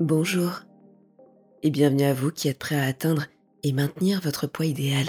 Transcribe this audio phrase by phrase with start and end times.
[0.00, 0.60] Bonjour
[1.64, 3.26] et bienvenue à vous qui êtes prêt à atteindre
[3.64, 5.06] et maintenir votre poids idéal.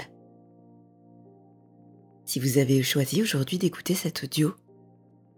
[2.24, 4.52] Si vous avez choisi aujourd'hui d'écouter cet audio,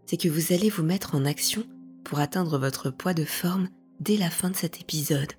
[0.07, 1.65] c'est que vous allez vous mettre en action
[2.03, 3.69] pour atteindre votre poids de forme
[4.01, 5.35] dès la fin de cet épisode.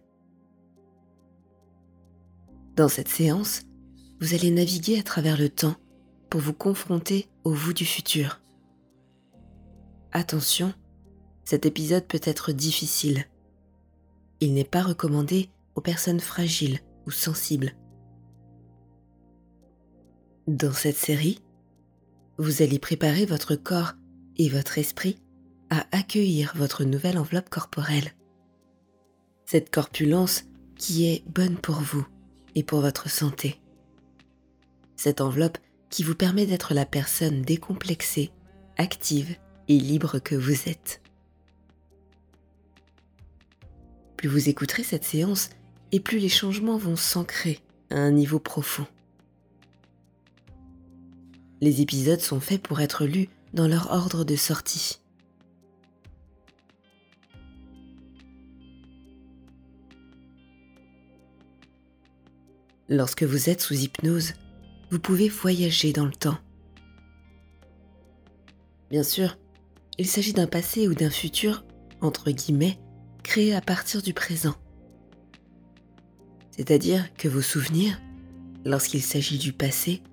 [2.75, 3.63] Dans cette séance,
[4.21, 5.75] vous allez naviguer à travers le temps
[6.29, 8.41] pour vous confronter au vous du futur.
[10.11, 10.71] Attention,
[11.45, 13.25] cet épisode peut être difficile.
[14.51, 17.75] N'est pas recommandé aux personnes fragiles ou sensibles.
[20.47, 21.39] Dans cette série,
[22.37, 23.93] vous allez préparer votre corps
[24.37, 25.17] et votre esprit
[25.69, 28.11] à accueillir votre nouvelle enveloppe corporelle.
[29.45, 30.43] Cette corpulence
[30.77, 32.05] qui est bonne pour vous
[32.53, 33.61] et pour votre santé.
[34.95, 35.57] Cette enveloppe
[35.89, 38.31] qui vous permet d'être la personne décomplexée,
[38.77, 39.35] active
[39.67, 41.02] et libre que vous êtes.
[44.23, 45.49] Plus vous écouterez cette séance
[45.91, 48.87] et plus les changements vont s'ancrer à un niveau profond.
[51.59, 55.01] Les épisodes sont faits pour être lus dans leur ordre de sortie.
[62.87, 64.35] Lorsque vous êtes sous hypnose,
[64.89, 66.37] vous pouvez voyager dans le temps.
[68.89, 69.37] Bien sûr,
[69.97, 71.65] il s'agit d'un passé ou d'un futur,
[71.99, 72.79] entre guillemets,
[73.23, 74.55] créé à partir du présent.
[76.51, 77.99] C'est-à-dire que vos souvenirs,
[78.65, 80.03] lorsqu'il s'agit du passé,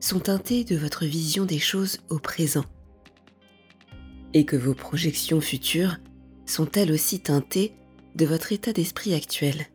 [0.00, 2.64] sont teintés de votre vision des choses au présent.
[4.32, 5.96] Et que vos projections futures
[6.46, 7.74] sont elles aussi teintées
[8.14, 9.66] de votre état d'esprit actuel.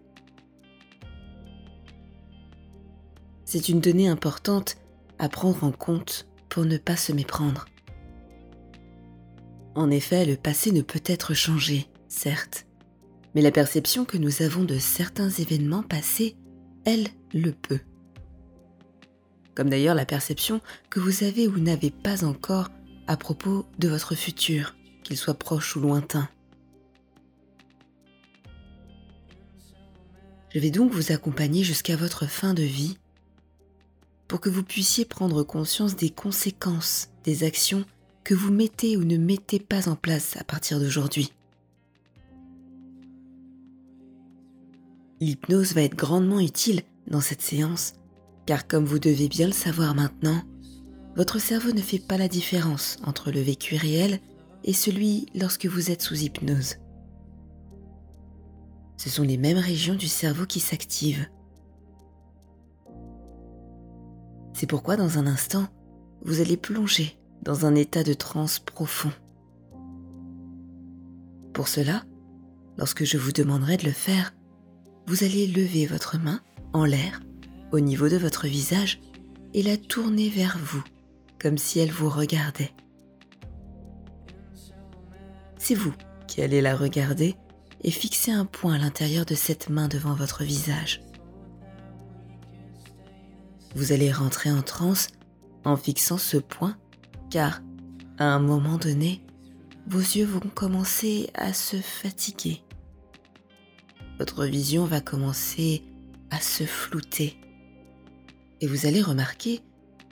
[3.46, 4.78] C'est une donnée importante
[5.20, 7.66] à prendre en compte pour ne pas se méprendre.
[9.76, 12.66] En effet, le passé ne peut être changé, certes,
[13.36, 16.36] mais la perception que nous avons de certains événements passés,
[16.86, 17.80] elle, le peut.
[19.56, 22.70] Comme d'ailleurs la perception que vous avez ou n'avez pas encore
[23.08, 26.30] à propos de votre futur, qu'il soit proche ou lointain.
[30.54, 32.98] Je vais donc vous accompagner jusqu'à votre fin de vie
[34.28, 37.86] pour que vous puissiez prendre conscience des conséquences des actions
[38.24, 41.34] que vous mettez ou ne mettez pas en place à partir d'aujourd'hui.
[45.24, 47.94] L'hypnose va être grandement utile dans cette séance,
[48.46, 50.42] car comme vous devez bien le savoir maintenant,
[51.16, 54.20] votre cerveau ne fait pas la différence entre le vécu réel
[54.66, 56.76] et celui lorsque vous êtes sous hypnose.
[58.98, 61.30] Ce sont les mêmes régions du cerveau qui s'activent.
[64.52, 65.68] C'est pourquoi dans un instant,
[66.26, 69.12] vous allez plonger dans un état de transe profond.
[71.54, 72.04] Pour cela,
[72.78, 74.34] lorsque je vous demanderai de le faire,
[75.08, 76.42] vous allez lever votre main
[76.74, 77.22] en l'air
[77.72, 79.00] au niveau de votre visage
[79.54, 80.84] et la tourner vers vous
[81.42, 82.72] comme si elle vous regardait.
[85.58, 85.94] C'est vous
[86.28, 87.36] qui allez la regarder
[87.82, 91.02] et fixer un point à l'intérieur de cette main devant votre visage.
[93.76, 95.08] Vous allez rentrer en transe
[95.66, 96.78] en fixant ce point
[97.30, 97.62] car
[98.20, 99.22] à un moment donné,
[99.88, 102.62] vos yeux vont commencer à se fatiguer.
[104.20, 105.84] Votre vision va commencer
[106.30, 107.38] à se flouter.
[108.62, 109.62] Et vous allez remarquer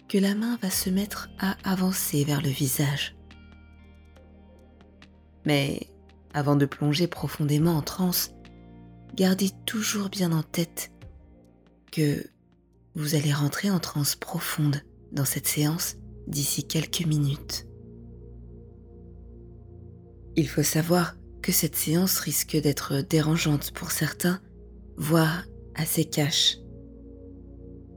[0.08, 3.16] que la main va se mettre à avancer vers le visage.
[5.46, 5.88] Mais
[6.34, 8.32] avant de plonger profondément en transe,
[9.16, 10.92] gardez toujours bien en tête
[11.92, 12.26] que
[12.96, 14.82] vous allez rentrer en transe profonde
[15.12, 15.96] dans cette séance
[16.28, 17.68] d'ici quelques minutes.
[20.36, 24.40] Il faut savoir que cette séance risque d'être dérangeante pour certains,
[24.98, 26.60] voire assez cash.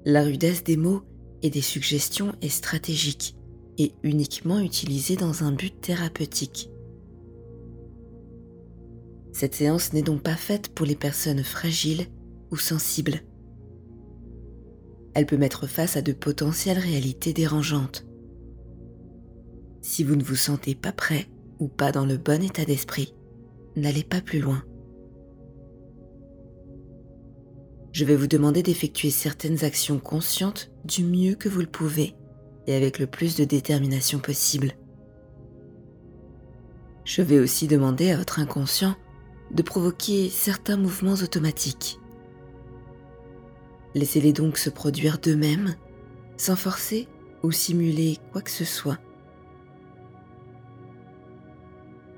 [0.05, 1.03] La rudesse des mots
[1.43, 3.37] et des suggestions est stratégique
[3.79, 6.70] et uniquement utilisée dans un but thérapeutique.
[9.32, 12.06] Cette séance n'est donc pas faite pour les personnes fragiles
[12.50, 13.20] ou sensibles.
[15.14, 18.06] Elle peut mettre face à de potentielles réalités dérangeantes.
[19.82, 21.26] Si vous ne vous sentez pas prêt
[21.58, 23.14] ou pas dans le bon état d'esprit,
[23.76, 24.62] n'allez pas plus loin.
[27.93, 32.17] Je vais vous demander d'effectuer certaines actions conscientes du mieux que vous le pouvez
[32.67, 34.73] et avec le plus de détermination possible.
[37.05, 38.97] Je vais aussi demander à votre inconscient
[39.53, 42.00] de provoquer certains mouvements automatiques.
[43.94, 45.76] Laissez-les donc se produire d'eux-mêmes,
[46.37, 47.06] sans forcer
[47.44, 48.99] ou simuler quoi que ce soit.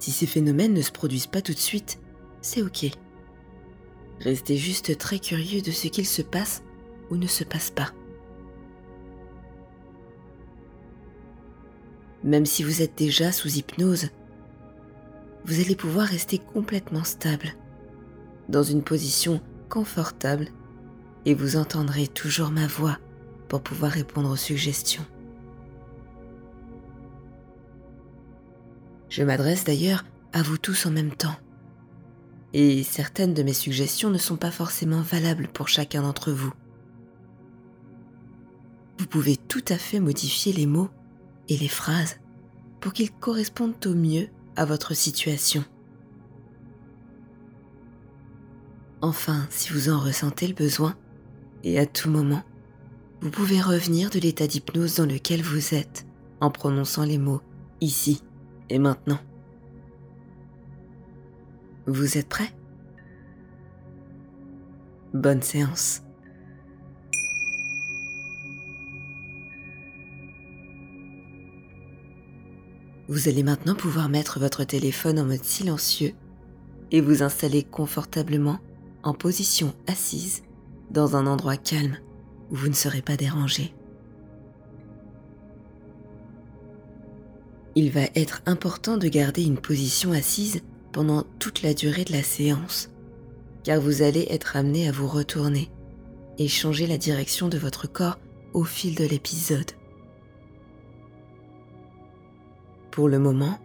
[0.06, 1.98] Si ces phénomènes ne se produisent pas tout de suite,
[2.40, 2.92] c'est ok,
[4.20, 6.62] Restez juste très curieux de ce qu'il se passe
[7.10, 7.90] ou ne se passe pas.
[12.22, 14.10] Même si vous êtes déjà sous hypnose,
[15.44, 17.56] vous allez pouvoir rester complètement stable,
[18.48, 20.46] dans une position confortable,
[21.24, 23.00] et vous entendrez toujours ma voix
[23.48, 25.04] pour pouvoir répondre aux suggestions.
[29.16, 30.04] Je m'adresse d'ailleurs
[30.34, 31.36] à vous tous en même temps.
[32.52, 36.52] Et certaines de mes suggestions ne sont pas forcément valables pour chacun d'entre vous.
[38.98, 40.90] Vous pouvez tout à fait modifier les mots
[41.48, 42.18] et les phrases
[42.78, 45.64] pour qu'ils correspondent au mieux à votre situation.
[49.00, 50.94] Enfin, si vous en ressentez le besoin,
[51.64, 52.42] et à tout moment,
[53.22, 56.06] vous pouvez revenir de l'état d'hypnose dans lequel vous êtes
[56.42, 57.40] en prononçant les mots
[57.80, 58.20] ici
[58.70, 59.18] et maintenant?
[61.86, 62.52] Vous êtes prêt
[65.14, 66.02] Bonne séance.
[73.08, 76.12] Vous allez maintenant pouvoir mettre votre téléphone en mode silencieux
[76.90, 78.58] et vous installer confortablement
[79.04, 80.42] en position assise
[80.90, 81.98] dans un endroit calme
[82.50, 83.74] où vous ne serez pas dérangé.
[87.78, 90.62] Il va être important de garder une position assise
[90.92, 92.88] pendant toute la durée de la séance,
[93.64, 95.70] car vous allez être amené à vous retourner
[96.38, 98.18] et changer la direction de votre corps
[98.54, 99.72] au fil de l'épisode.
[102.90, 103.58] Pour le moment,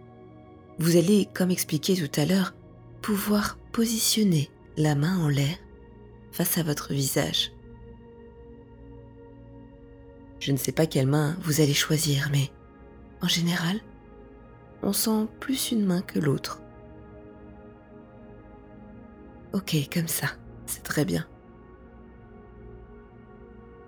[0.78, 2.52] vous allez, comme expliqué tout à l'heure,
[3.00, 5.56] pouvoir positionner la main en l'air
[6.32, 7.50] face à votre visage.
[10.38, 12.50] Je ne sais pas quelle main vous allez choisir, mais
[13.22, 13.80] en général,
[14.82, 16.60] on sent plus une main que l'autre.
[19.52, 20.28] Ok, comme ça,
[20.66, 21.26] c'est très bien.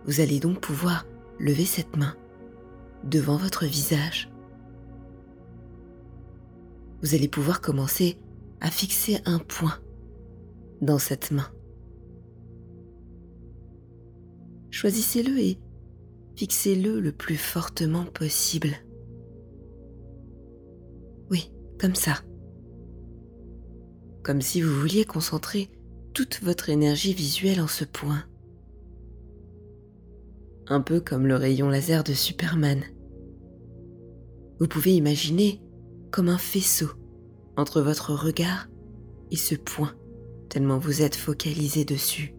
[0.05, 1.07] Vous allez donc pouvoir
[1.39, 2.15] lever cette main
[3.05, 4.31] devant votre visage
[7.05, 8.17] vous allez pouvoir commencer
[8.63, 9.79] à fixer un point
[10.81, 11.47] dans cette main.
[14.71, 15.59] Choisissez-le et
[16.35, 18.71] fixez-le le plus fortement possible.
[21.81, 22.23] Comme ça.
[24.23, 25.71] Comme si vous vouliez concentrer
[26.15, 28.25] toute votre énergie visuelle en ce point.
[30.69, 32.83] Un peu comme le rayon laser de Superman.
[34.61, 35.61] Vous pouvez imaginer
[36.11, 36.91] comme un faisceau
[37.57, 38.69] entre votre regard
[39.31, 39.95] et ce point,
[40.49, 42.35] tellement vous êtes focalisé dessus.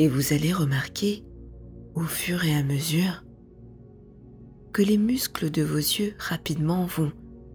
[0.00, 1.24] Et vous allez remarquer,
[1.94, 3.22] au fur et à mesure,
[4.72, 7.12] que les muscles de vos yeux rapidement vont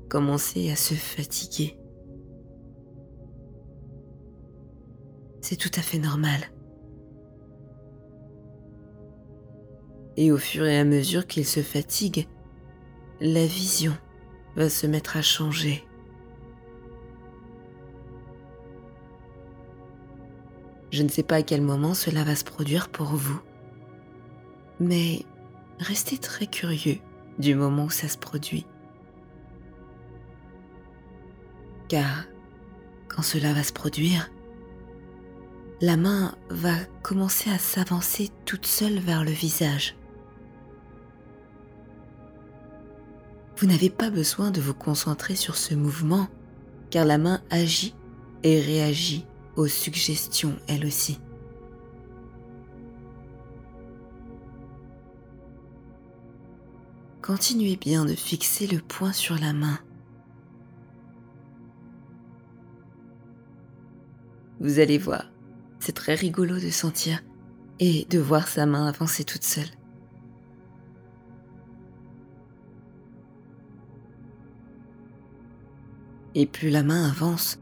[0.07, 1.77] commencer à se fatiguer.
[5.41, 6.39] C'est tout à fait normal.
[10.17, 12.27] et au fur et à mesure qu'il se fatigue,
[13.19, 13.93] la vision
[14.55, 15.83] va se mettre à changer.
[20.95, 23.41] Je ne sais pas à quel moment cela va se produire pour vous,
[24.79, 25.25] mais
[25.77, 26.99] restez très curieux
[27.37, 28.65] du moment où ça se produit.
[31.89, 32.23] Car
[33.09, 34.31] quand cela va se produire,
[35.81, 39.97] la main va commencer à s'avancer toute seule vers le visage.
[43.57, 46.29] Vous n'avez pas besoin de vous concentrer sur ce mouvement
[46.89, 47.95] car la main agit
[48.43, 49.25] et réagit
[49.55, 51.19] aux suggestions elle aussi.
[57.21, 59.79] Continuez bien de fixer le point sur la main.
[64.59, 65.31] Vous allez voir,
[65.79, 67.23] c'est très rigolo de sentir
[67.79, 69.63] et de voir sa main avancer toute seule.
[76.35, 77.59] Et plus la main avance,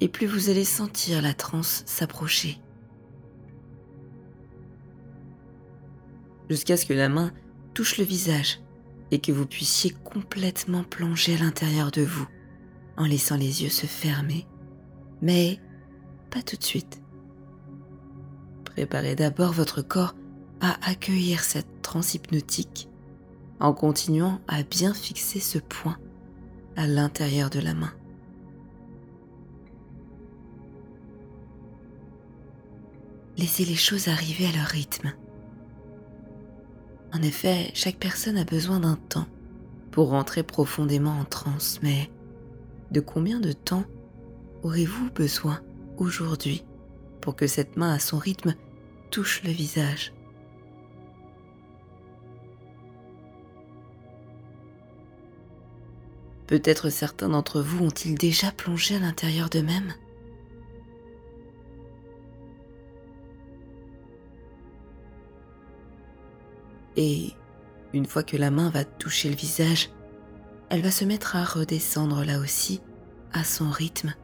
[0.00, 2.60] et plus vous allez sentir la transe s'approcher.
[6.48, 7.32] Jusqu'à ce que la main
[7.74, 8.60] touche le visage
[9.10, 12.26] et que vous puissiez complètement plonger à l'intérieur de vous
[12.96, 14.46] en laissant les yeux se fermer.
[15.22, 15.60] Mais
[16.30, 17.02] pas tout de suite.
[18.64, 20.14] Préparez d'abord votre corps
[20.60, 22.88] à accueillir cette transe hypnotique
[23.58, 25.98] en continuant à bien fixer ce point
[26.76, 27.92] à l'intérieur de la main.
[33.40, 35.14] Laissez les choses arriver à leur rythme.
[37.14, 39.26] En effet, chaque personne a besoin d'un temps
[39.90, 42.10] pour rentrer profondément en transe, mais
[42.90, 43.84] de combien de temps
[44.62, 45.62] aurez-vous besoin
[45.96, 46.64] aujourd'hui
[47.22, 48.54] pour que cette main à son rythme
[49.10, 50.12] touche le visage?
[56.46, 59.94] Peut-être certains d'entre vous ont-ils déjà plongé à l'intérieur d'eux-mêmes?
[66.96, 67.32] Et
[67.92, 69.90] une fois que la main va toucher le visage,
[70.68, 72.80] elle va se mettre à redescendre là aussi
[73.32, 74.14] à son rythme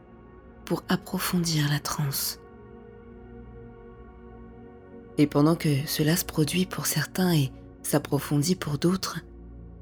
[0.65, 2.39] pour approfondir la transe.
[5.17, 7.51] Et pendant que cela se produit pour certains et
[7.83, 9.19] s'approfondit pour d'autres,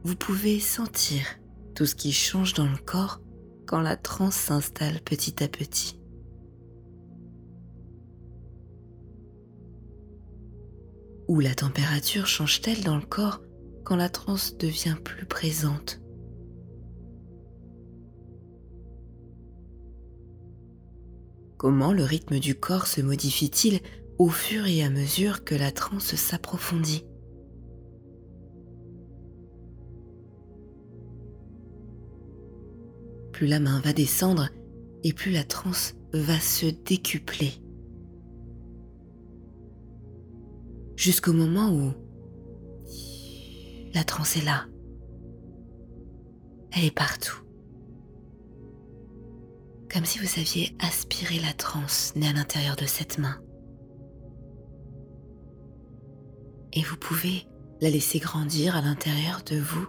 [0.03, 1.25] vous pouvez sentir
[1.73, 3.19] tout ce qui change dans le corps
[3.65, 5.99] quand la transe s'installe petit à petit.
[11.27, 13.41] Où la température change-t-elle dans le corps
[13.83, 15.99] quand la transe devient plus présente?
[21.57, 23.79] Comment le rythme du corps se modifie-t-il
[24.19, 27.05] au fur et à mesure que la transe s'approfondit?
[33.31, 34.49] Plus la main va descendre
[35.03, 37.64] et plus la transe va se décupler.
[40.95, 41.93] Jusqu'au moment où
[43.93, 44.65] la transe est là.
[46.71, 47.41] Elle est partout.
[49.91, 53.41] Comme si vous aviez aspiré la transe née à l'intérieur de cette main.
[56.73, 57.47] Et vous pouvez
[57.79, 59.87] la laisser grandir à l'intérieur de vous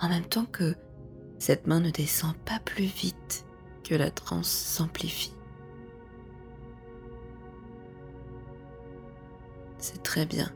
[0.00, 0.74] en même temps que
[1.38, 3.44] cette main ne descend pas plus vite
[3.84, 5.34] que la transe s'amplifie.
[9.82, 10.48] C'est très bien.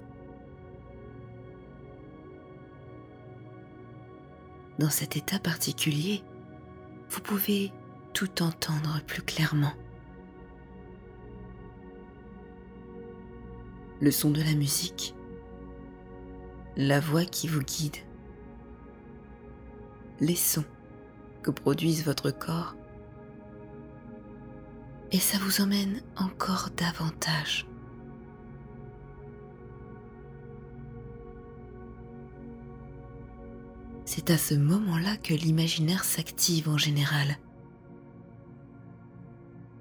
[4.78, 6.22] Dans cet état particulier,
[7.10, 7.72] vous pouvez
[8.12, 9.72] tout entendre plus clairement.
[14.00, 15.16] Le son de la musique,
[16.76, 17.96] la voix qui vous guide,
[20.20, 20.64] les sons
[21.42, 22.76] que produise votre corps.
[25.10, 27.66] Et ça vous emmène encore davantage.
[34.06, 37.38] C'est à ce moment-là que l'imaginaire s'active en général,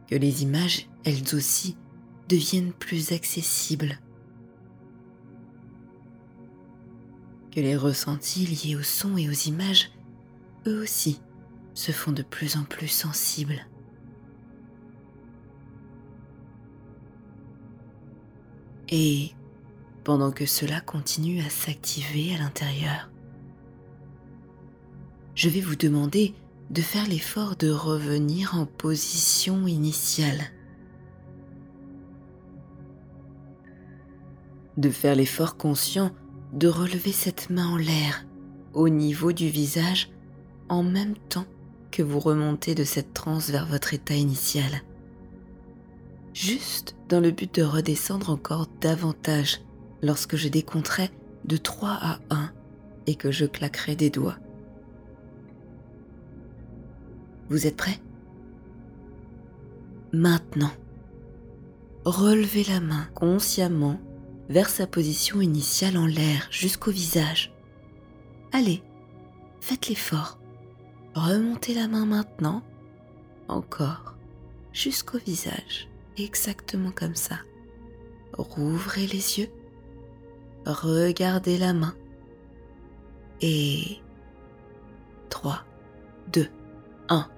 [0.07, 1.77] que les images, elles aussi,
[2.27, 3.99] deviennent plus accessibles,
[7.51, 9.91] que les ressentis liés au son et aux images,
[10.65, 11.21] eux aussi,
[11.75, 13.67] se font de plus en plus sensibles.
[18.89, 19.31] Et
[20.03, 23.11] pendant que cela continue à s'activer à l'intérieur,
[25.35, 26.33] je vais vous demander
[26.71, 30.41] de faire l'effort de revenir en position initiale.
[34.77, 36.11] De faire l'effort conscient
[36.53, 38.25] de relever cette main en l'air
[38.73, 40.09] au niveau du visage
[40.69, 41.45] en même temps
[41.91, 44.81] que vous remontez de cette transe vers votre état initial.
[46.33, 49.61] Juste dans le but de redescendre encore davantage
[50.01, 51.09] lorsque je décompterai
[51.45, 52.51] de 3 à 1
[53.07, 54.37] et que je claquerai des doigts.
[57.49, 57.99] Vous êtes prêts?
[60.13, 60.71] Maintenant,
[62.05, 63.99] relevez la main consciemment
[64.49, 67.53] vers sa position initiale en l'air jusqu'au visage.
[68.51, 68.81] Allez,
[69.59, 70.39] faites l'effort.
[71.15, 72.61] Remontez la main maintenant,
[73.47, 74.15] encore,
[74.73, 75.87] jusqu'au visage,
[76.17, 77.37] exactement comme ça.
[78.37, 79.49] Rouvrez les yeux,
[80.65, 81.95] regardez la main.
[83.41, 83.99] Et
[85.29, 85.63] 3,
[86.33, 86.47] 2,
[87.09, 87.29] 1.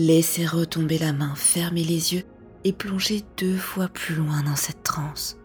[0.00, 2.22] Laissez retomber la main, fermez les yeux
[2.64, 5.36] et plongez deux fois plus loin dans cette transe.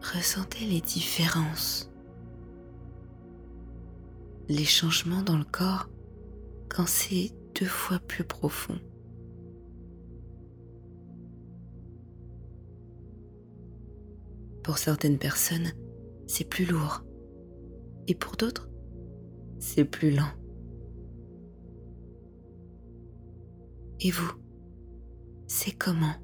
[0.00, 1.90] Ressentez les différences
[4.48, 5.90] les changements dans le corps
[6.70, 8.78] quand c'est deux fois plus profond.
[14.64, 15.70] Pour certaines personnes,
[16.26, 17.04] c'est plus lourd.
[18.08, 18.69] Et pour d'autres,
[19.60, 20.32] c'est plus lent.
[24.00, 24.32] Et vous,
[25.46, 26.14] c'est comment?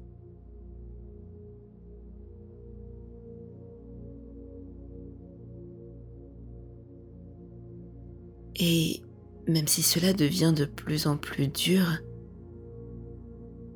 [8.59, 9.01] Et
[9.47, 11.85] même si cela devient de plus en plus dur,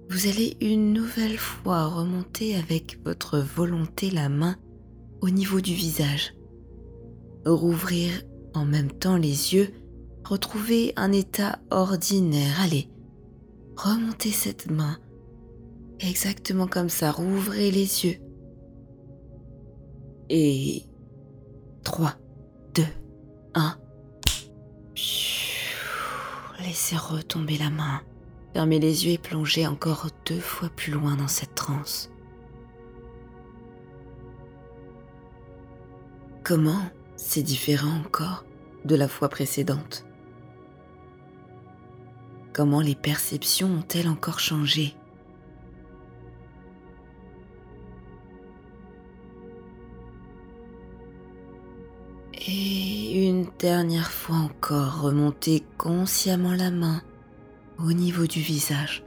[0.09, 4.57] vous allez une nouvelle fois remonter avec votre volonté la main
[5.21, 6.33] au niveau du visage.
[7.45, 8.11] Rouvrir
[8.53, 9.73] en même temps les yeux,
[10.23, 12.59] retrouver un état ordinaire.
[12.61, 12.89] Allez,
[13.75, 14.97] remontez cette main.
[15.99, 18.17] Exactement comme ça, rouvrez les yeux.
[20.29, 20.83] Et
[21.83, 22.13] 3,
[22.75, 22.83] 2,
[23.53, 23.77] 1.
[26.59, 28.01] Laissez retomber la main.
[28.53, 32.09] Fermez les yeux et plongez encore deux fois plus loin dans cette transe.
[36.43, 36.81] Comment
[37.23, 38.43] c'est différent encore
[38.83, 40.05] de la fois précédente
[42.51, 44.93] Comment les perceptions ont-elles encore changé?
[52.33, 57.01] Et une dernière fois encore, remontez consciemment la main
[57.79, 59.05] au niveau du visage.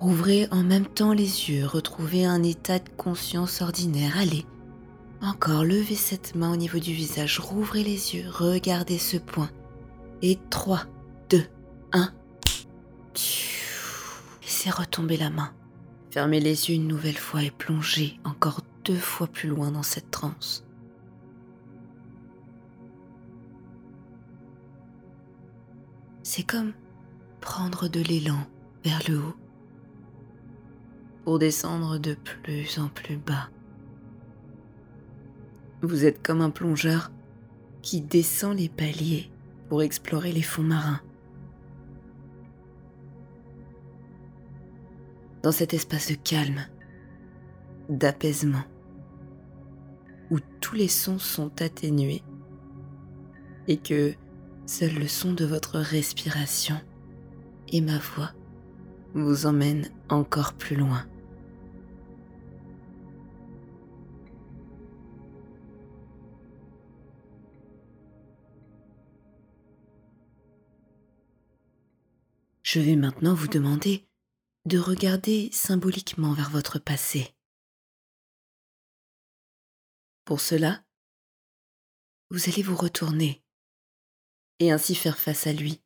[0.00, 4.16] Ouvrez en même temps les yeux, retrouvez un état de conscience ordinaire.
[4.18, 4.46] Allez,
[5.24, 9.50] encore levez cette main au niveau du visage, rouvrez les yeux, regardez ce point.
[10.22, 10.84] Et 3,
[11.30, 11.44] 2,
[11.92, 12.12] 1.
[14.42, 15.52] Laissez retomber la main.
[16.10, 20.10] Fermez les yeux une nouvelle fois et plongez encore deux fois plus loin dans cette
[20.10, 20.64] transe.
[26.22, 26.72] C'est comme
[27.40, 28.46] prendre de l'élan
[28.84, 29.36] vers le haut
[31.24, 33.48] pour descendre de plus en plus bas.
[35.84, 37.12] Vous êtes comme un plongeur
[37.82, 39.30] qui descend les paliers
[39.68, 41.02] pour explorer les fonds marins.
[45.42, 46.62] Dans cet espace de calme,
[47.90, 48.64] d'apaisement,
[50.30, 52.22] où tous les sons sont atténués
[53.68, 54.14] et que
[54.64, 56.80] seul le son de votre respiration
[57.68, 58.32] et ma voix
[59.12, 61.04] vous emmènent encore plus loin.
[72.64, 74.08] Je vais maintenant vous demander
[74.64, 77.34] de regarder symboliquement vers votre passé.
[80.24, 80.82] Pour cela,
[82.30, 83.44] vous allez vous retourner
[84.60, 85.82] et ainsi faire face à lui.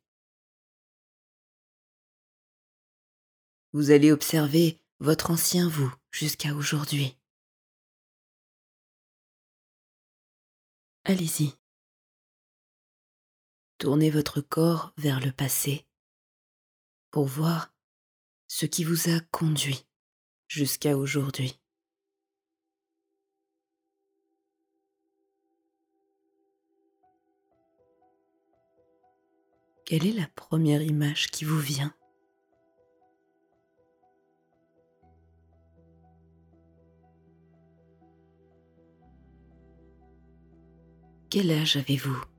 [3.73, 7.17] Vous allez observer votre ancien vous jusqu'à aujourd'hui.
[11.03, 11.53] Allez-y.
[13.79, 15.85] Tournez votre corps vers le passé
[17.11, 17.73] pour voir
[18.47, 19.85] ce qui vous a conduit
[20.47, 21.59] jusqu'à aujourd'hui.
[29.85, 31.93] Quelle est la première image qui vous vient?
[41.31, 42.38] Quel âge avez-vous?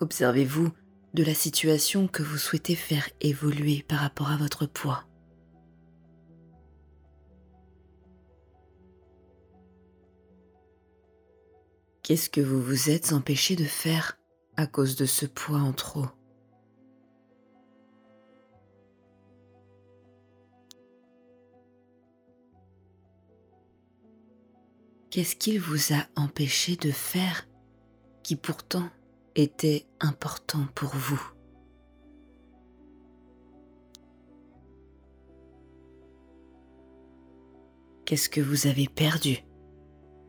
[0.00, 0.70] Qu'observez-vous
[1.12, 5.04] de la situation que vous souhaitez faire évoluer par rapport à votre poids?
[12.02, 14.18] Qu'est-ce que vous vous êtes empêché de faire
[14.56, 16.06] à cause de ce poids en trop?
[25.10, 27.46] Qu'est-ce qu'il vous a empêché de faire
[28.22, 28.88] qui pourtant
[29.34, 31.22] était important pour vous.
[38.04, 39.38] Qu'est-ce que vous avez perdu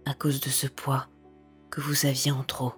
[0.06, 1.08] à cause de ce poids
[1.72, 2.74] que vous aviez en trop?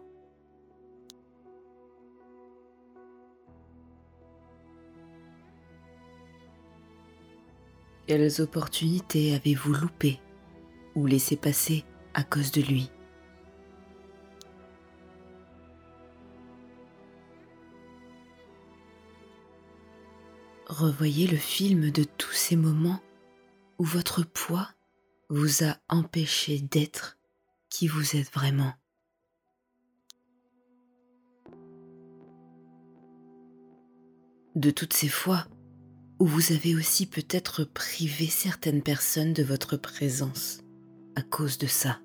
[8.07, 10.19] Quelles opportunités avez-vous loupées
[10.95, 11.83] ou laissé passer
[12.13, 12.91] à cause de lui?
[20.73, 22.99] Revoyez le film de tous ces moments
[23.77, 24.69] où votre poids
[25.29, 27.17] vous a empêché d'être
[27.69, 28.73] qui vous êtes vraiment.
[34.55, 35.47] De toutes ces fois
[36.19, 40.59] où vous avez aussi peut-être privé certaines personnes de votre présence
[41.15, 41.99] à cause de ça.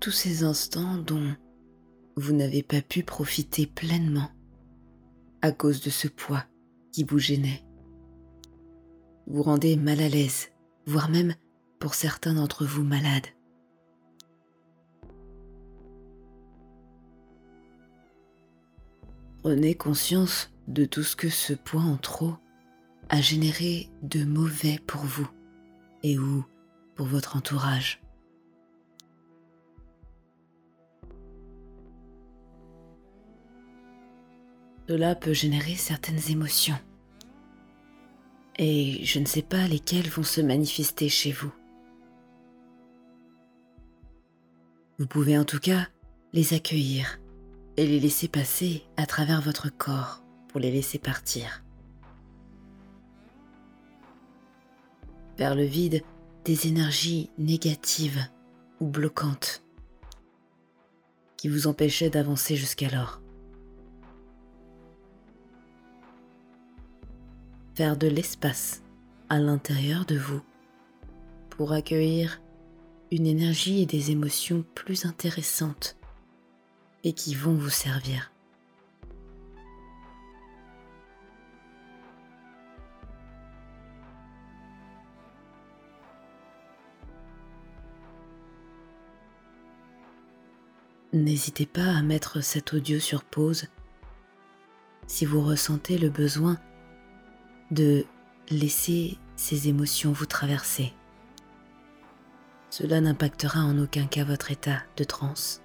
[0.00, 1.36] Tous ces instants dont
[2.20, 4.30] vous n'avez pas pu profiter pleinement
[5.42, 6.44] à cause de ce poids
[6.92, 7.64] qui vous gênait.
[9.26, 10.50] Vous rendez mal à l'aise,
[10.86, 11.34] voire même
[11.78, 13.26] pour certains d'entre vous malades.
[19.38, 22.34] Prenez conscience de tout ce que ce poids en trop
[23.08, 25.28] a généré de mauvais pour vous
[26.02, 26.44] et ou
[26.94, 28.02] pour votre entourage.
[34.90, 36.76] Cela peut générer certaines émotions.
[38.58, 41.52] Et je ne sais pas lesquelles vont se manifester chez vous.
[44.98, 45.86] Vous pouvez en tout cas
[46.32, 47.20] les accueillir
[47.76, 51.62] et les laisser passer à travers votre corps pour les laisser partir.
[55.38, 56.02] Vers le vide
[56.44, 58.26] des énergies négatives
[58.80, 59.62] ou bloquantes
[61.36, 63.19] qui vous empêchaient d'avancer jusqu'alors.
[67.80, 68.82] De l'espace
[69.30, 70.42] à l'intérieur de vous
[71.48, 72.42] pour accueillir
[73.10, 75.96] une énergie et des émotions plus intéressantes
[77.04, 78.32] et qui vont vous servir.
[91.14, 93.68] N'hésitez pas à mettre cet audio sur pause
[95.06, 96.58] si vous ressentez le besoin
[97.70, 98.04] de
[98.50, 100.92] laisser ces émotions vous traverser.
[102.70, 105.62] Cela n'impactera en aucun cas votre état de transe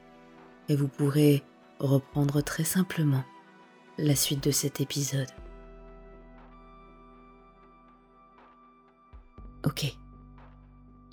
[0.70, 1.44] et vous pourrez
[1.80, 3.24] reprendre très simplement
[3.98, 5.30] la suite de cet épisode.
[9.66, 9.98] Ok.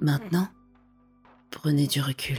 [0.00, 0.48] Maintenant,
[1.50, 2.38] prenez du recul.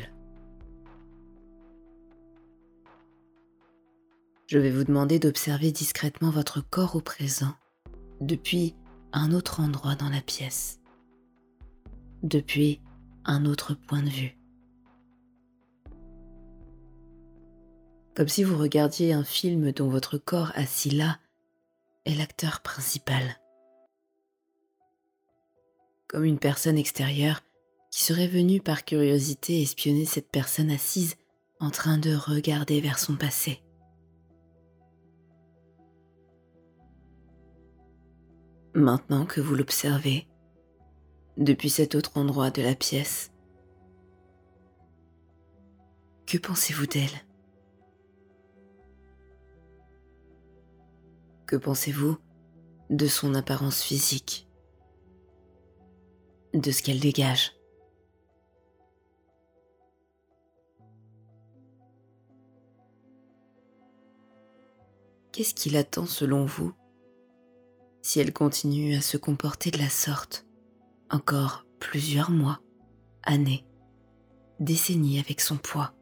[4.48, 7.56] Je vais vous demander d'observer discrètement votre corps au présent
[8.26, 8.76] depuis
[9.12, 10.80] un autre endroit dans la pièce,
[12.24, 12.82] depuis
[13.26, 14.38] un autre point de vue.
[18.16, 21.20] Comme si vous regardiez un film dont votre corps assis là
[22.06, 23.40] est l'acteur principal.
[26.08, 27.42] Comme une personne extérieure
[27.92, 31.16] qui serait venue par curiosité espionner cette personne assise
[31.60, 33.64] en train de regarder vers son passé.
[38.76, 40.28] Maintenant que vous l'observez,
[41.38, 43.32] depuis cet autre endroit de la pièce,
[46.26, 47.12] que pensez-vous d'elle?
[51.46, 52.18] Que pensez-vous
[52.90, 54.50] de son apparence physique?
[56.56, 57.52] De ce qu'elle dégage?
[65.32, 66.74] Qu'est-ce qu'il attend selon vous?
[68.04, 70.46] Si elle continue à se comporter de la sorte.
[71.10, 72.60] Encore plusieurs mois,
[73.24, 73.66] années,
[74.60, 75.94] décennies avec son poids.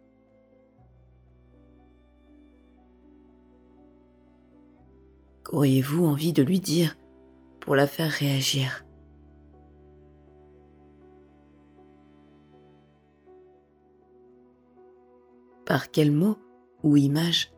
[5.44, 6.98] Qu'auriez-vous envie de lui dire
[7.60, 8.84] pour la faire réagir?
[15.66, 16.40] Par quels mots
[16.84, 17.54] ou images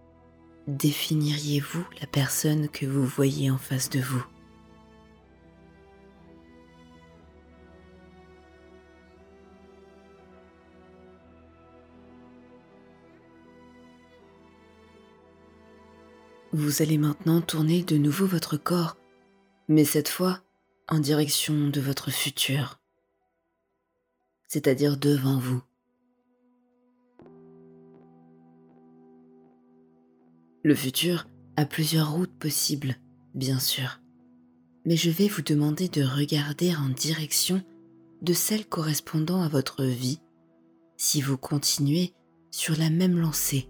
[0.67, 4.23] définiriez-vous la personne que vous voyez en face de vous?
[16.55, 18.95] Vous allez maintenant tourner de nouveau votre corps,
[19.67, 20.39] mais cette fois
[20.87, 22.79] en direction de votre futur,
[24.47, 25.63] c'est-à-dire devant vous.
[30.61, 31.25] Le futur
[31.57, 32.97] a plusieurs routes possibles,
[33.33, 33.99] bien sûr,
[34.85, 37.63] mais je vais vous demander de regarder en direction
[38.21, 40.19] de celle correspondant à votre vie
[40.97, 42.13] si vous continuez
[42.51, 43.69] sur la même lancée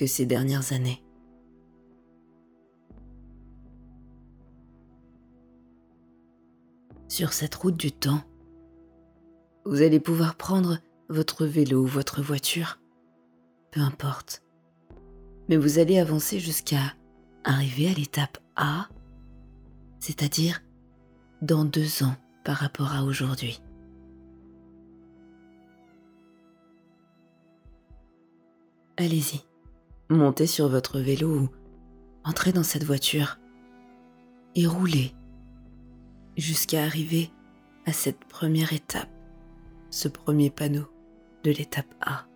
[0.00, 1.03] que ces dernières années.
[7.14, 8.22] Sur cette route du temps.
[9.64, 12.80] Vous allez pouvoir prendre votre vélo ou votre voiture,
[13.70, 14.42] peu importe.
[15.48, 16.92] Mais vous allez avancer jusqu'à
[17.44, 18.88] arriver à l'étape A,
[20.00, 20.60] c'est-à-dire
[21.40, 23.62] dans deux ans par rapport à aujourd'hui.
[28.96, 29.40] Allez-y,
[30.10, 31.48] montez sur votre vélo ou
[32.24, 33.38] entrez dans cette voiture
[34.56, 35.14] et roulez
[36.36, 37.30] jusqu'à arriver
[37.86, 39.10] à cette première étape,
[39.90, 40.86] ce premier panneau
[41.44, 42.26] de l'étape A.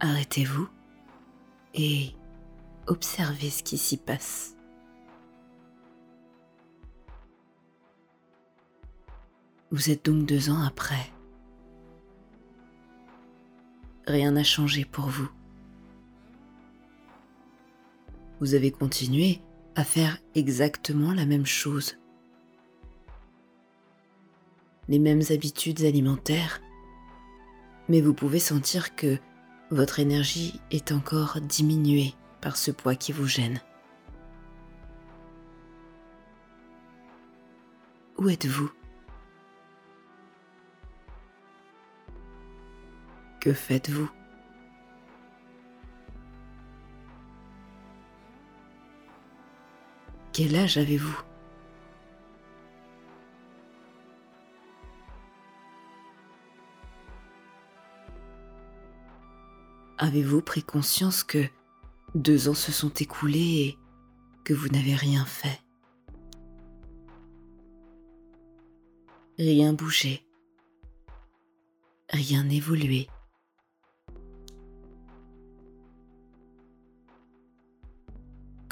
[0.00, 0.68] Arrêtez-vous
[1.74, 2.12] et
[2.88, 4.56] observez ce qui s'y passe.
[9.70, 11.10] Vous êtes donc deux ans après.
[14.06, 15.28] Rien n'a changé pour vous.
[18.40, 19.40] Vous avez continué
[19.76, 21.96] à faire exactement la même chose.
[24.88, 26.60] Les mêmes habitudes alimentaires,
[27.88, 29.18] mais vous pouvez sentir que
[29.70, 33.60] votre énergie est encore diminuée par ce poids qui vous gêne.
[38.18, 38.70] Où êtes-vous?
[43.42, 44.08] Que faites-vous?
[50.32, 51.20] Quel âge avez-vous?
[59.98, 61.44] Avez-vous pris conscience que
[62.14, 63.78] deux ans se sont écoulés et
[64.44, 65.60] que vous n'avez rien fait?
[69.36, 70.24] Rien bougé,
[72.08, 73.08] rien évolué.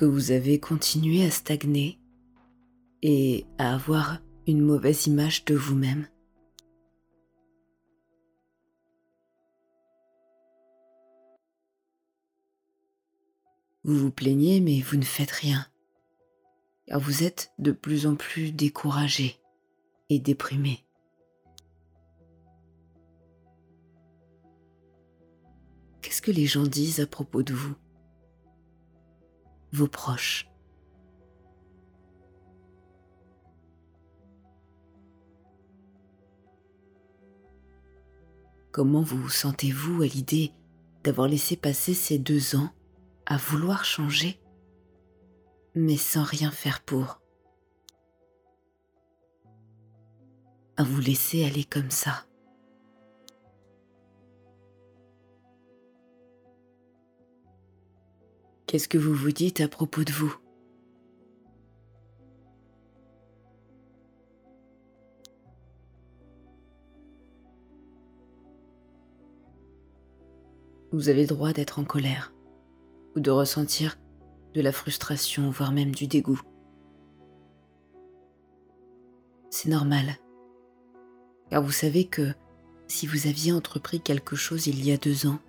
[0.01, 1.99] Que vous avez continué à stagner
[3.03, 6.09] et à avoir une mauvaise image de vous-même.
[13.85, 15.67] Vous vous plaignez, mais vous ne faites rien,
[16.87, 19.37] car vous êtes de plus en plus découragé
[20.09, 20.83] et déprimé.
[26.01, 27.75] Qu'est-ce que les gens disent à propos de vous?
[29.73, 30.49] Vos proches.
[38.73, 40.53] Comment vous sentez-vous à l'idée
[41.05, 42.71] d'avoir laissé passer ces deux ans
[43.27, 44.41] à vouloir changer,
[45.75, 47.21] mais sans rien faire pour?
[50.77, 52.25] À vous laisser aller comme ça.
[58.71, 60.33] Qu'est-ce que vous vous dites à propos de vous?
[70.93, 72.33] Vous avez le droit d'être en colère
[73.17, 73.99] ou de ressentir
[74.55, 76.41] de la frustration, voire même du dégoût.
[79.51, 80.15] C'est normal,
[81.51, 82.35] car vous savez que
[82.87, 85.41] si vous aviez entrepris quelque chose il y a deux ans,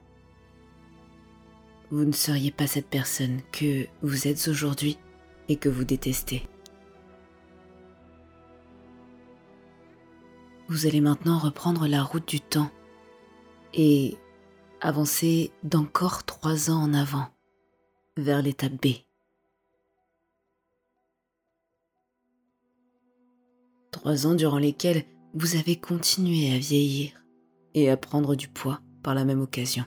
[1.92, 4.98] vous ne seriez pas cette personne que vous êtes aujourd'hui
[5.50, 6.48] et que vous détestez.
[10.70, 12.72] Vous allez maintenant reprendre la route du temps
[13.74, 14.18] et
[14.80, 17.28] avancer d'encore trois ans en avant
[18.16, 18.88] vers l'étape B.
[23.92, 27.12] Trois ans durant lesquels vous avez continué à vieillir
[27.74, 29.86] et à prendre du poids par la même occasion.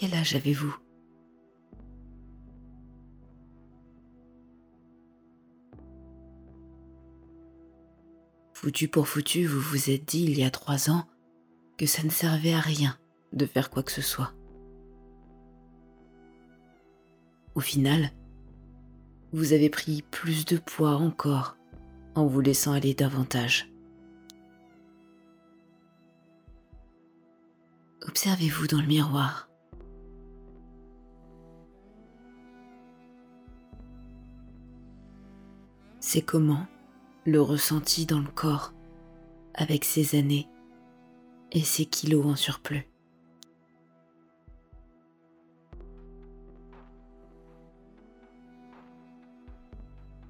[0.00, 0.76] Quel âge avez-vous?
[8.52, 11.04] Foutu pour foutu, vous vous êtes dit il y a trois ans
[11.78, 12.96] que ça ne servait à rien
[13.32, 14.32] de faire quoi que ce soit.
[17.56, 18.12] Au final,
[19.32, 21.56] vous avez pris plus de poids encore
[22.14, 23.68] en vous laissant aller davantage.
[28.06, 29.47] Observez-vous dans le miroir.
[36.10, 36.66] C'est comment
[37.26, 38.72] le ressenti dans le corps
[39.52, 40.48] avec ses années
[41.52, 42.88] et ses kilos en surplus.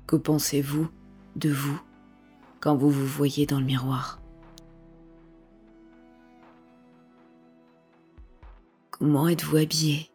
[0.08, 0.88] Que pensez-vous
[1.36, 1.80] de vous
[2.58, 4.20] quand vous vous voyez dans le miroir?
[8.90, 10.10] Comment êtes-vous habillé?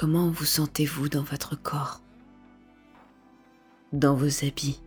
[0.00, 2.00] Comment vous sentez-vous dans votre corps?
[3.92, 4.80] Dans vos habits?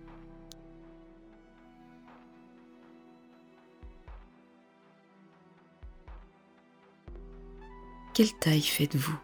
[8.16, 9.20] Quelle taille faites-vous?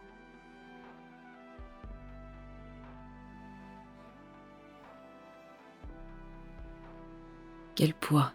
[7.73, 8.32] Quel poids?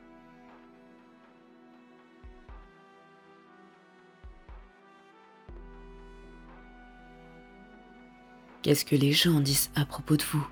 [8.64, 10.48] Qu'est-ce que les gens disent à propos de vous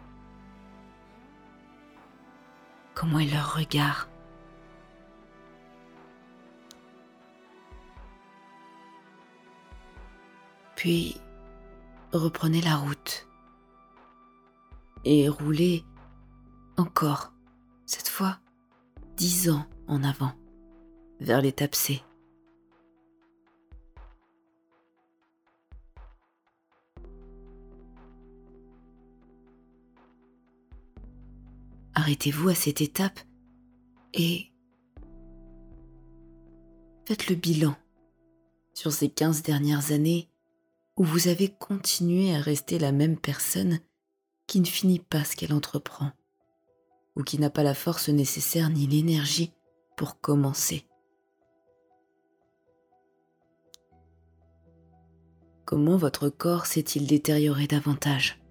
[2.93, 4.07] Comment est leur regard
[10.77, 11.17] Puis,
[12.13, 13.27] reprenez la route
[15.07, 15.83] et roulez
[16.77, 17.33] encore,
[17.87, 18.41] cette fois,
[19.17, 20.35] dix ans en avant,
[21.19, 22.03] vers l'étape C.
[32.03, 33.21] Arrêtez-vous à cette étape
[34.13, 34.51] et
[37.07, 37.77] faites le bilan
[38.75, 40.29] sur ces 15 dernières années
[40.97, 43.79] où vous avez continué à rester la même personne
[44.49, 46.11] qui ne finit pas ce qu'elle entreprend
[47.15, 49.53] ou qui n'a pas la force nécessaire ni l'énergie
[49.97, 50.85] pour commencer.
[55.65, 58.42] Comment votre corps s'est-il détérioré davantage?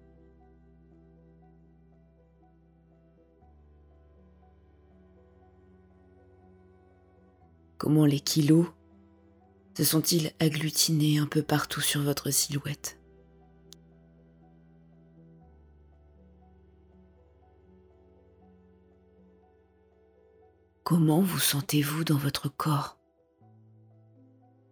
[7.82, 8.68] Comment les kilos
[9.76, 13.00] se sont-ils agglutinés un peu partout sur votre silhouette?
[20.84, 23.00] Comment vous sentez-vous dans votre corps?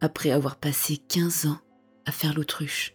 [0.01, 1.59] Après avoir passé 15 ans
[2.07, 2.95] à faire l'autruche.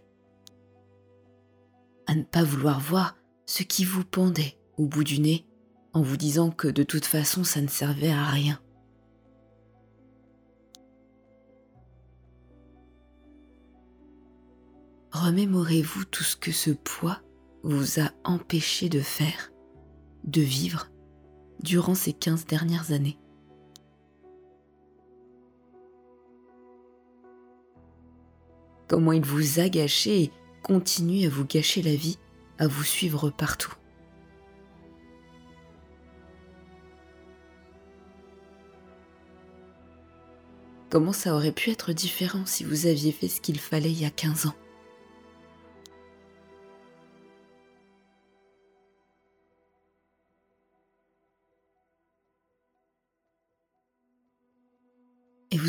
[2.08, 5.45] À ne pas vouloir voir ce qui vous pendait au bout du nez
[5.91, 8.62] en vous disant que de toute façon ça ne servait à rien
[15.15, 17.21] remémorez-vous tout ce que ce poids
[17.63, 19.51] vous a empêché de faire,
[20.25, 20.89] de vivre
[21.62, 23.17] durant ces 15 dernières années.
[28.88, 30.32] Comment il vous a gâché et
[30.63, 32.19] continue à vous gâcher la vie,
[32.60, 33.73] à vous suivre partout.
[40.89, 44.06] Comment ça aurait pu être différent si vous aviez fait ce qu'il fallait il y
[44.06, 44.56] a 15 ans?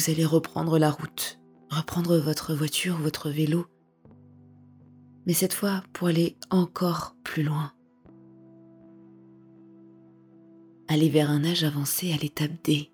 [0.06, 3.66] Vous allez reprendre la route, reprendre votre voiture, votre vélo,
[5.26, 7.72] mais cette fois pour aller encore plus loin.
[10.86, 12.92] Aller vers un âge avancé à l'étape D.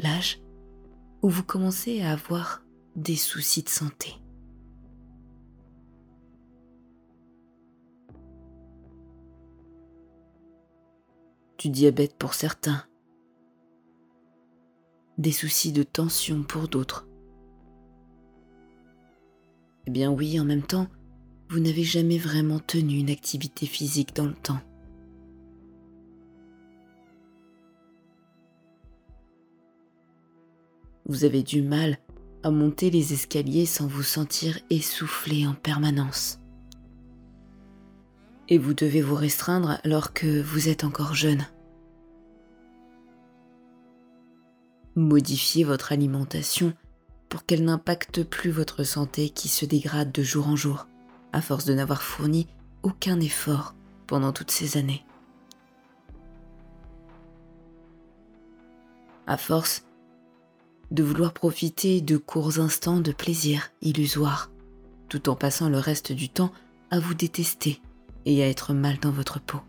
[0.00, 0.42] L'âge
[1.22, 2.64] où vous commencez à avoir
[2.96, 4.14] des soucis de santé.
[11.58, 12.89] Du diabète pour certains,
[15.20, 17.06] des soucis de tension pour d'autres.
[19.86, 20.88] Eh bien oui, en même temps,
[21.50, 24.60] vous n'avez jamais vraiment tenu une activité physique dans le temps.
[31.04, 31.98] Vous avez du mal
[32.42, 36.38] à monter les escaliers sans vous sentir essoufflé en permanence.
[38.48, 41.44] Et vous devez vous restreindre alors que vous êtes encore jeune.
[44.96, 46.74] Modifiez votre alimentation
[47.28, 50.88] pour qu'elle n'impacte plus votre santé qui se dégrade de jour en jour,
[51.32, 52.48] à force de n'avoir fourni
[52.82, 53.74] aucun effort
[54.06, 55.04] pendant toutes ces années.
[59.28, 59.84] À force
[60.90, 64.50] de vouloir profiter de courts instants de plaisir illusoire,
[65.08, 66.52] tout en passant le reste du temps
[66.90, 67.80] à vous détester
[68.26, 69.60] et à être mal dans votre peau.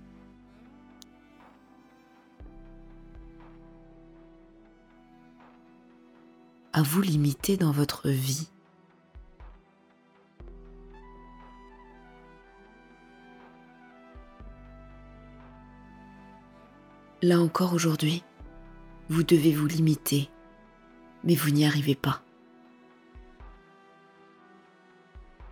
[6.73, 8.47] À vous limiter dans votre vie.
[17.21, 18.23] Là encore aujourd'hui,
[19.09, 20.29] vous devez vous limiter,
[21.23, 22.23] mais vous n'y arrivez pas.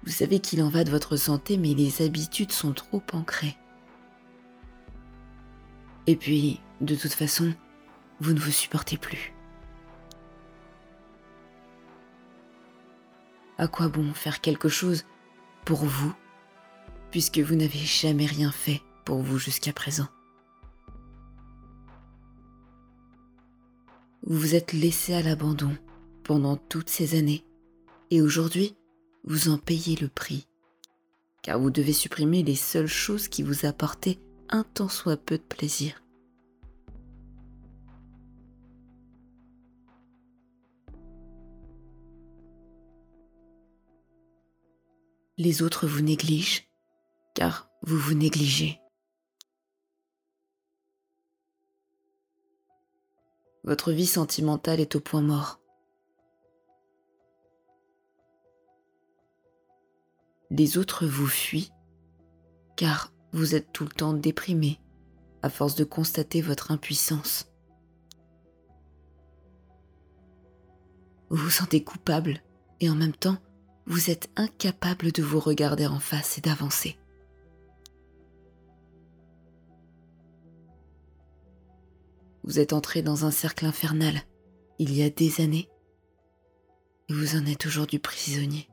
[0.03, 3.57] Vous savez qu'il en va de votre santé, mais les habitudes sont trop ancrées.
[6.07, 7.53] Et puis, de toute façon,
[8.19, 9.33] vous ne vous supportez plus.
[13.59, 15.05] À quoi bon faire quelque chose
[15.65, 16.13] pour vous,
[17.11, 20.07] puisque vous n'avez jamais rien fait pour vous jusqu'à présent?
[24.23, 25.77] Vous vous êtes laissé à l'abandon
[26.23, 27.43] pendant toutes ces années,
[28.11, 28.75] et aujourd'hui,
[29.25, 30.47] vous en payez le prix,
[31.41, 35.43] car vous devez supprimer les seules choses qui vous apportaient un tant soit peu de
[35.43, 36.01] plaisir.
[45.39, 46.69] Les autres vous négligent,
[47.33, 48.79] car vous vous négligez.
[53.63, 55.59] Votre vie sentimentale est au point mort.
[60.49, 61.71] les autres vous fuient
[62.75, 64.79] car vous êtes tout le temps déprimé
[65.41, 67.51] à force de constater votre impuissance.
[71.29, 72.41] Vous vous sentez coupable
[72.79, 73.37] et en même temps,
[73.89, 76.95] vous êtes incapable de vous regarder en face et d'avancer.
[82.43, 84.21] Vous êtes entré dans un cercle infernal
[84.77, 85.69] il y a des années
[87.09, 88.69] et vous en êtes aujourd'hui prisonnier.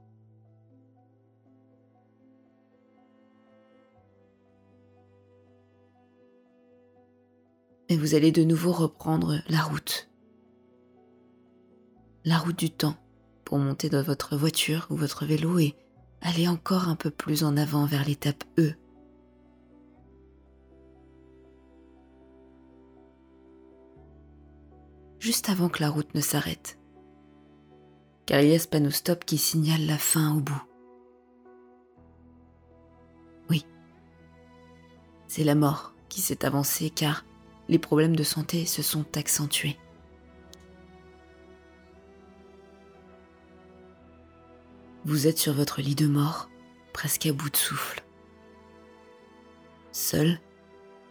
[7.88, 10.10] Mais vous allez de nouveau reprendre la route.
[12.24, 12.96] La route du temps
[13.46, 15.76] pour monter dans votre voiture ou votre vélo et
[16.20, 18.74] aller encore un peu plus en avant vers l'étape E.
[25.20, 26.78] Juste avant que la route ne s'arrête.
[28.26, 30.62] Car il y a ce panneau stop qui signale la fin au bout.
[33.48, 33.64] Oui,
[35.28, 37.24] c'est la mort qui s'est avancée car
[37.68, 39.78] les problèmes de santé se sont accentués.
[45.06, 46.50] Vous êtes sur votre lit de mort,
[46.92, 48.02] presque à bout de souffle.
[49.92, 50.40] Seul,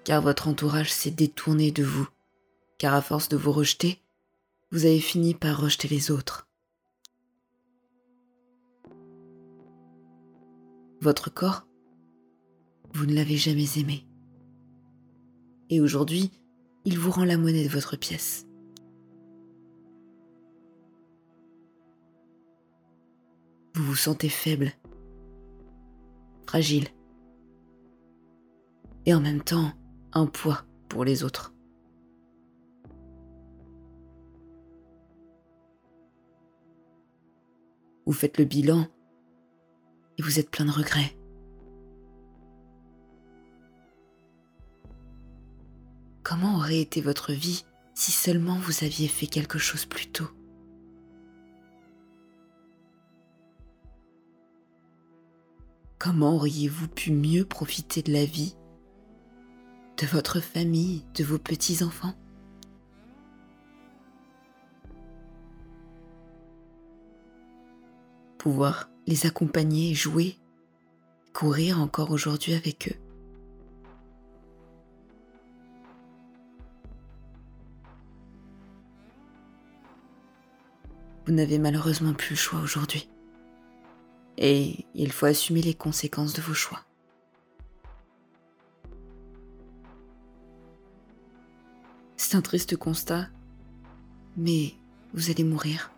[0.04, 2.06] car votre entourage s'est détourné de vous,
[2.78, 4.02] car à force de vous rejeter,
[4.74, 6.50] vous avez fini par rejeter les autres.
[11.00, 11.66] Votre corps,
[12.93, 14.06] vous ne l'avez jamais aimé.
[15.70, 16.32] Et aujourd'hui,
[16.84, 18.46] il vous rend la monnaie de votre pièce.
[23.76, 24.72] Vous vous sentez faible,
[26.48, 26.88] fragile,
[29.06, 29.74] et en même temps
[30.14, 31.54] un poids pour les autres.
[38.06, 38.88] Vous faites le bilan
[40.18, 41.18] et vous êtes plein de regrets.
[46.24, 50.30] Comment aurait été votre vie si seulement vous aviez fait quelque chose plus tôt?
[56.06, 58.56] Comment auriez-vous pu mieux profiter de la vie,
[59.97, 62.14] de votre famille, de vos petits-enfants?
[68.38, 70.38] Pouvoir les accompagner, jouer,
[71.34, 72.99] courir encore aujourd'hui avec eux.
[81.26, 83.10] Vous n'avez malheureusement plus le choix aujourd'hui
[84.38, 86.82] et il faut assumer les conséquences de vos choix.
[92.18, 93.30] C'est un triste constat,
[94.36, 94.74] mais
[95.14, 95.92] vous allez mourir,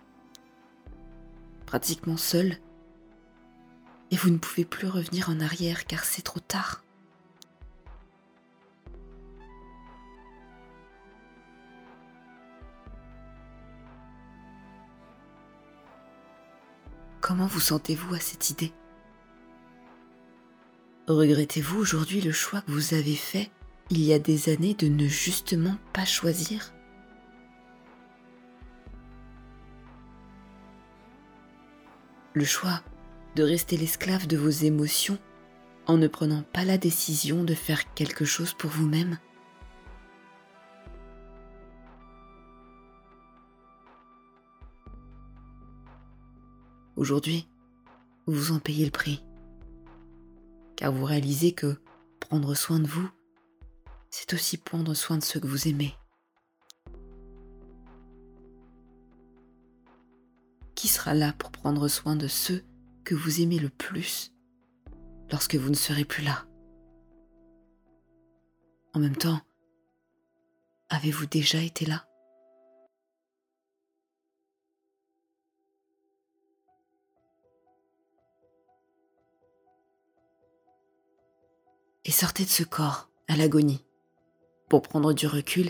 [1.65, 2.57] pratiquement seul,
[4.11, 6.83] et vous ne pouvez plus revenir en arrière car c'est trop tard.
[17.27, 18.71] Comment vous sentez-vous à cette idée?
[21.09, 23.51] Regrettez-vous aujourd'hui le choix que vous avez fait
[23.89, 26.71] il y a des années de ne justement pas choisir?
[32.33, 32.81] Le choix
[33.35, 35.17] de rester l'esclave de vos émotions
[35.85, 39.17] en ne prenant pas la décision de faire quelque chose pour vous-même?
[46.97, 47.47] Aujourd'hui,
[48.25, 49.23] vous en payez le prix.
[50.75, 51.79] Car vous réalisez que
[52.19, 53.07] prendre soin de vous,
[54.09, 55.93] c'est aussi prendre soin de ceux que vous aimez.
[60.73, 62.63] Qui sera là pour prendre soin de ceux
[63.03, 64.33] que vous aimez le plus
[65.31, 66.47] lorsque vous ne serez plus là?
[68.95, 69.41] En même temps,
[70.89, 72.07] avez-vous déjà été là?
[82.07, 83.85] Et sortez de ce corps à l'agonie.
[84.69, 85.69] Pour prendre du recul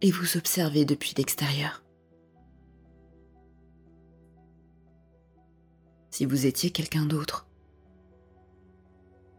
[0.00, 1.84] et vous observer depuis l'extérieur.
[6.10, 7.46] Si vous étiez quelqu'un d'autre,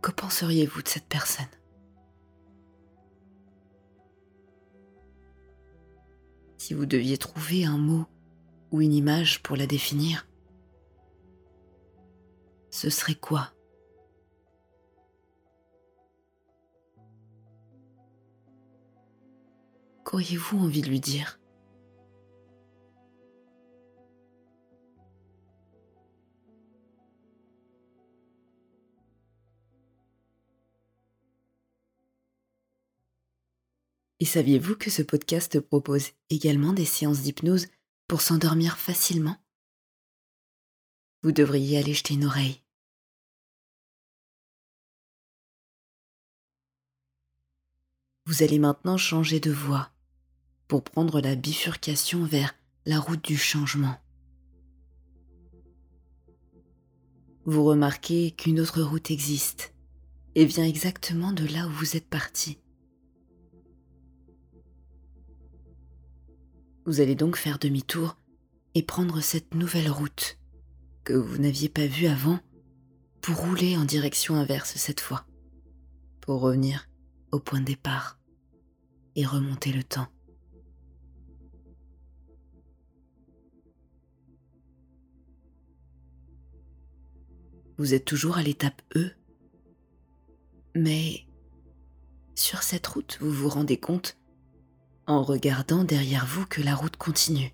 [0.02, 1.46] que penseriez-vous de cette personne?
[6.58, 8.06] Si vous deviez trouver un mot
[8.72, 10.28] ou une image pour la définir,
[12.70, 13.57] ce serait quoi?
[20.08, 21.38] qu'auriez-vous envie de lui dire?
[34.22, 37.68] Et saviez-vous que ce podcast propose également des séances d'hypnose
[38.08, 39.36] pour s'endormir facilement?
[41.22, 42.64] Vous devriez aller jeter une oreille.
[48.26, 49.92] Vous allez maintenant changer de voix
[50.68, 52.54] pour prendre la bifurcation vers
[52.86, 53.96] la route du changement.
[57.46, 59.74] Vous remarquez qu'une autre route existe
[60.36, 62.60] et vient exactement de là où vous êtes parti.
[66.86, 68.18] Vous allez donc faire demi-tour
[68.76, 70.38] et prendre cette nouvelle route
[71.04, 72.40] que vous n'aviez pas vue avant
[73.22, 75.26] pour rouler en direction inverse cette fois,
[76.22, 76.88] pour revenir
[77.32, 78.20] au point de départ
[79.16, 80.08] et remonter le temps.
[87.78, 89.12] Vous êtes toujours à l'étape E,
[90.76, 91.28] mais
[92.34, 94.18] sur cette route, vous vous rendez compte
[95.06, 97.54] en regardant derrière vous que la route continue.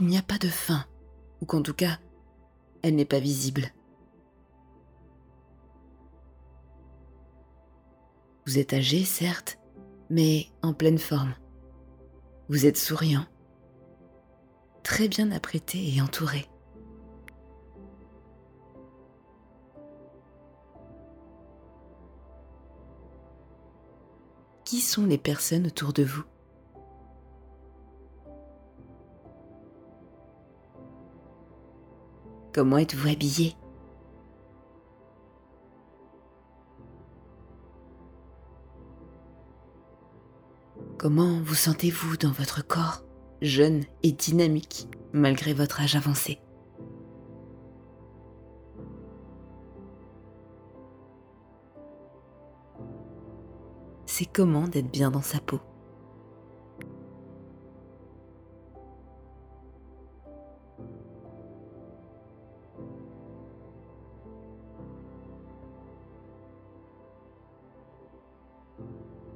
[0.00, 0.86] Il n'y a pas de fin,
[1.40, 1.98] ou qu'en tout cas,
[2.82, 3.72] elle n'est pas visible.
[8.46, 9.58] Vous êtes âgé, certes,
[10.10, 11.34] mais en pleine forme.
[12.48, 13.26] Vous êtes souriant,
[14.84, 16.46] très bien apprêté et entouré.
[24.64, 26.22] Qui sont les personnes autour de vous?
[32.52, 33.56] Comment êtes-vous habillé?
[40.98, 43.03] Comment vous sentez-vous dans votre corps,
[43.44, 46.40] jeune et dynamique, malgré votre âge avancé
[54.14, 55.58] c'est comment d'être bien dans sa peau?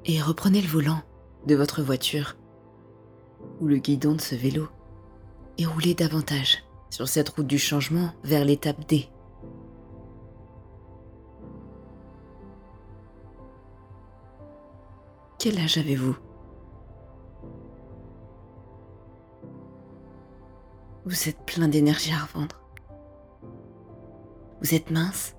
[0.05, 1.01] Et reprenez le volant
[1.49, 2.37] de votre voiture
[3.61, 4.69] ou le guidon de ce vélo
[5.59, 9.09] et roulez davantage sur cette route du changement vers l'étape D
[15.39, 16.17] Quel âge avez-vous?
[21.05, 22.61] Vous êtes plein d'énergie à revendre.
[24.61, 25.37] Vous êtes mince,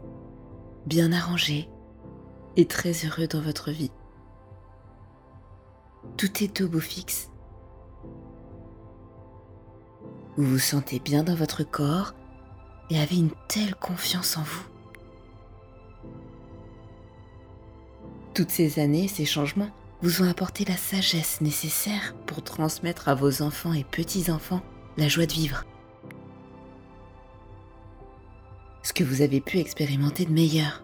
[0.85, 1.69] bien arrangé
[2.55, 3.91] et très heureux dans votre vie.
[6.15, 7.28] Tout est au beau fixe.
[10.39, 12.13] Vous vous sentez bien dans votre corps
[12.89, 14.63] et avez une telle confiance en vous.
[18.33, 19.69] Toutes ces années, ces changements
[20.01, 24.61] vous ont apporté la sagesse nécessaire pour transmettre à vos enfants et petits-enfants
[24.95, 25.65] la joie de vivre.
[28.81, 30.83] Ce que vous avez pu expérimenter de meilleur.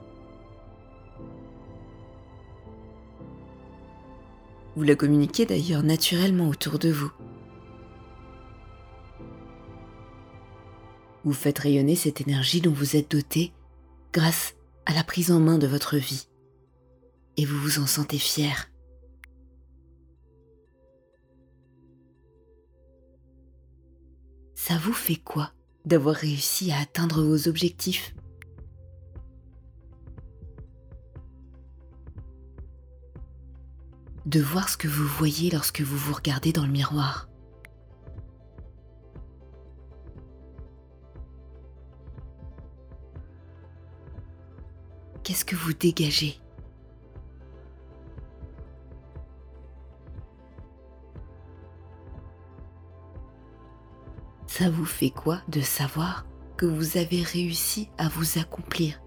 [4.76, 7.14] Vous la communiquez d'ailleurs naturellement autour de vous.
[11.26, 13.51] Vous faites rayonner cette énergie dont vous êtes doté
[14.13, 14.55] grâce
[14.86, 16.28] à la prise en main de votre vie.
[17.36, 18.69] Et vous vous en sentez fier.
[24.67, 25.51] ça vous fait quoi
[25.86, 28.15] d'avoir réussi à atteindre vos objectifs?
[34.26, 37.30] De voir ce que vous voyez lorsque vous vous regardez dans le miroir.
[45.26, 46.39] Qu'est-ce que vous dégagez?
[54.45, 59.01] Ça vous fait quoi de savoir que vous avez réussi à vous accomplir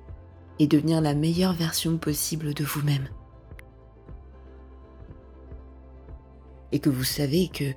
[0.58, 3.08] et devenir la meilleure version possible de vous-même?
[6.72, 7.72] Et que vous savez que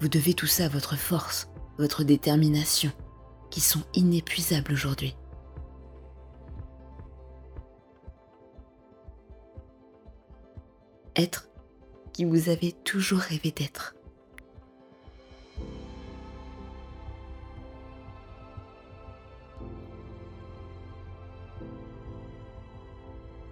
[0.00, 2.92] vous devez tout ça à votre force, votre détermination,
[3.50, 5.16] qui sont inépuisables aujourd'hui.
[11.16, 11.48] Être
[12.12, 13.96] qui vous avez toujours rêvé d'être.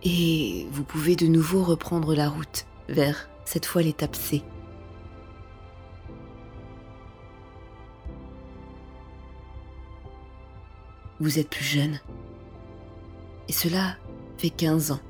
[0.04, 4.42] et vous pouvez de nouveau reprendre la route vers cette fois l'étape C.
[11.20, 12.00] Vous êtes plus jeune
[13.48, 13.96] et cela
[14.36, 15.00] fait 15 ans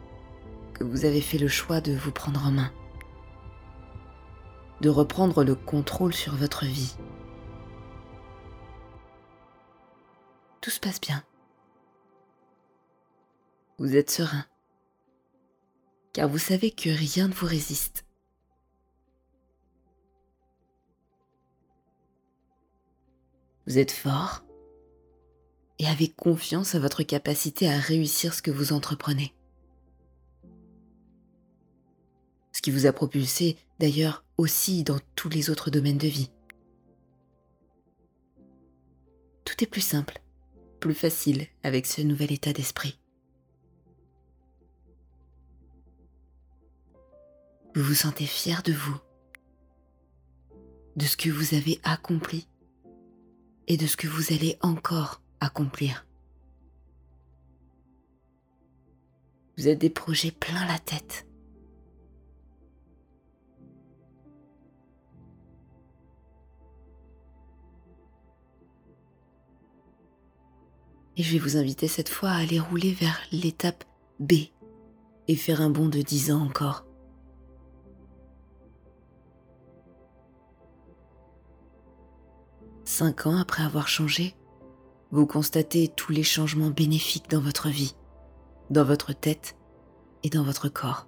[0.75, 2.73] que vous avez fait le choix de vous prendre en main,
[4.81, 6.97] de reprendre le contrôle sur votre vie.
[10.61, 11.23] Tout se passe bien.
[13.79, 14.45] Vous êtes serein,
[16.13, 18.05] car vous savez que rien ne vous résiste.
[23.67, 24.45] Vous êtes fort
[25.79, 29.35] et avez confiance à votre capacité à réussir ce que vous entreprenez.
[32.65, 36.31] Qui vous a propulsé d'ailleurs aussi dans tous les autres domaines de vie.
[39.45, 40.23] Tout est plus simple,
[40.81, 42.99] plus facile avec ce nouvel état d'esprit.
[47.75, 48.97] Vous vous sentez fier de vous,
[50.97, 52.49] de ce que vous avez accompli
[53.67, 56.07] et de ce que vous allez encore accomplir.
[59.59, 61.27] Vous avez des projets plein la tête.
[71.17, 73.85] Et je vais vous inviter cette fois à aller rouler vers l'étape
[74.19, 74.33] B
[75.29, 76.85] et faire un bond de 10 ans encore.
[82.85, 84.35] Cinq ans après avoir changé,
[85.11, 87.95] vous constatez tous les changements bénéfiques dans votre vie,
[88.71, 89.57] dans votre tête
[90.23, 91.07] et dans votre corps.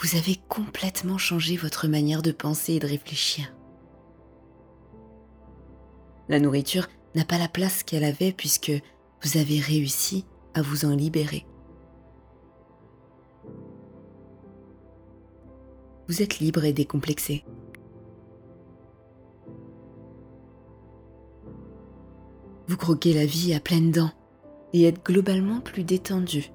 [0.00, 3.52] Vous avez complètement changé votre manière de penser et de réfléchir.
[6.28, 8.72] La nourriture n'a pas la place qu'elle avait puisque
[9.22, 11.46] vous avez réussi à vous en libérer.
[16.08, 17.44] Vous êtes libre et décomplexé.
[22.68, 24.12] Vous croquez la vie à pleines dents
[24.72, 26.52] et êtes globalement plus détendu.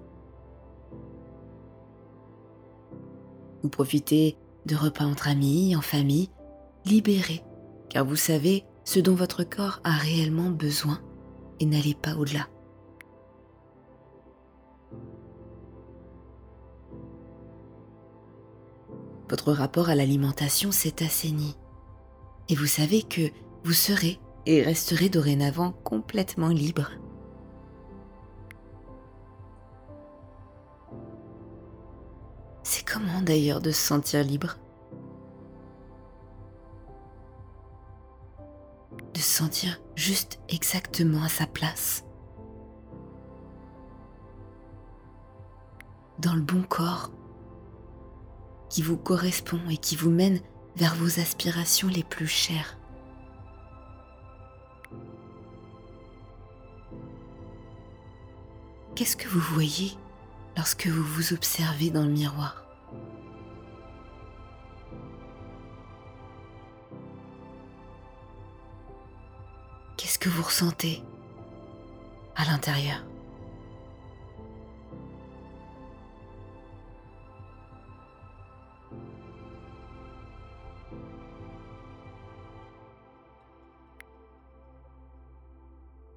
[3.63, 4.37] Vous profitez
[4.67, 6.29] de repas entre amis, en famille,
[6.85, 7.43] libérés,
[7.89, 10.99] car vous savez ce dont votre corps a réellement besoin
[11.61, 12.49] et n'allez pas au-delà.
[19.29, 21.55] Votre rapport à l'alimentation s'est assaini
[22.49, 23.21] et vous savez que
[23.63, 26.91] vous serez et resterez dorénavant complètement libre.
[32.63, 34.57] C'est comment d'ailleurs de se sentir libre?
[39.21, 42.03] Se sentir juste exactement à sa place.
[46.19, 47.11] Dans le bon corps
[48.69, 50.39] qui vous correspond et qui vous mène
[50.75, 52.77] vers vos aspirations les plus chères.
[58.95, 59.97] Qu'est-ce que vous voyez
[60.55, 62.60] lorsque vous vous observez dans le miroir?
[70.51, 71.01] Ressentez
[72.35, 73.05] à l'intérieur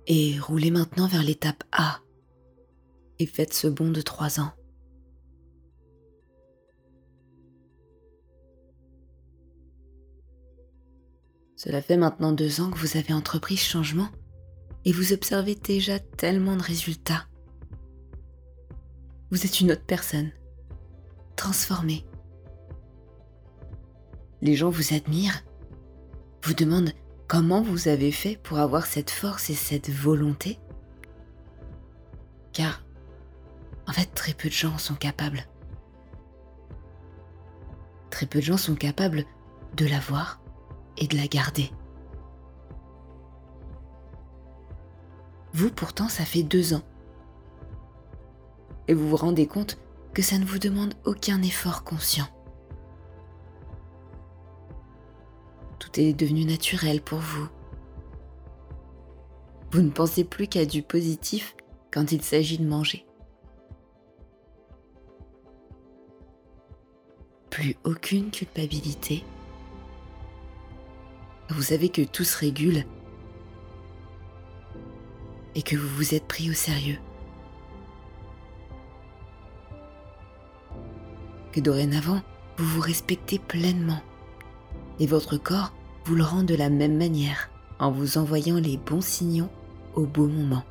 [0.07, 2.01] Et roulez maintenant vers l'étape A
[3.19, 4.53] et faites ce bond de trois ans.
[11.57, 14.09] Cela fait maintenant deux ans que vous avez entrepris ce changement
[14.85, 17.27] et vous observez déjà tellement de résultats.
[19.31, 20.31] Vous êtes une autre personne,
[21.37, 22.05] transformée.
[24.43, 25.43] Les gens vous admirent,
[26.43, 26.93] vous demandent
[27.27, 30.59] comment vous avez fait pour avoir cette force et cette volonté.
[32.53, 32.85] Car
[33.87, 35.47] en fait, très peu de gens sont capables.
[38.11, 39.25] Très peu de gens sont capables
[39.77, 40.41] de la voir
[40.97, 41.71] et de la garder.
[45.55, 46.83] Vous, pourtant, ça fait deux ans.
[48.89, 49.79] Et vous vous rendez compte
[50.13, 52.27] que ça ne vous demande aucun effort conscient.
[55.79, 57.49] Tout est devenu naturel pour vous.
[59.71, 61.57] Vous ne pensez plus qu'à du positif
[61.91, 63.07] quand il s'agit de manger.
[67.55, 69.23] plus aucune culpabilité.
[71.51, 72.85] Vous savez que tout se régule
[75.55, 76.99] et que vous vous êtes pris au sérieux.
[81.53, 82.23] Que dorénavant,
[82.59, 84.03] vous vous respectez pleinement
[84.99, 85.73] et votre corps
[86.05, 89.49] vous le rend de la même manière en vous envoyant les bons signaux
[89.95, 90.65] au beau moment.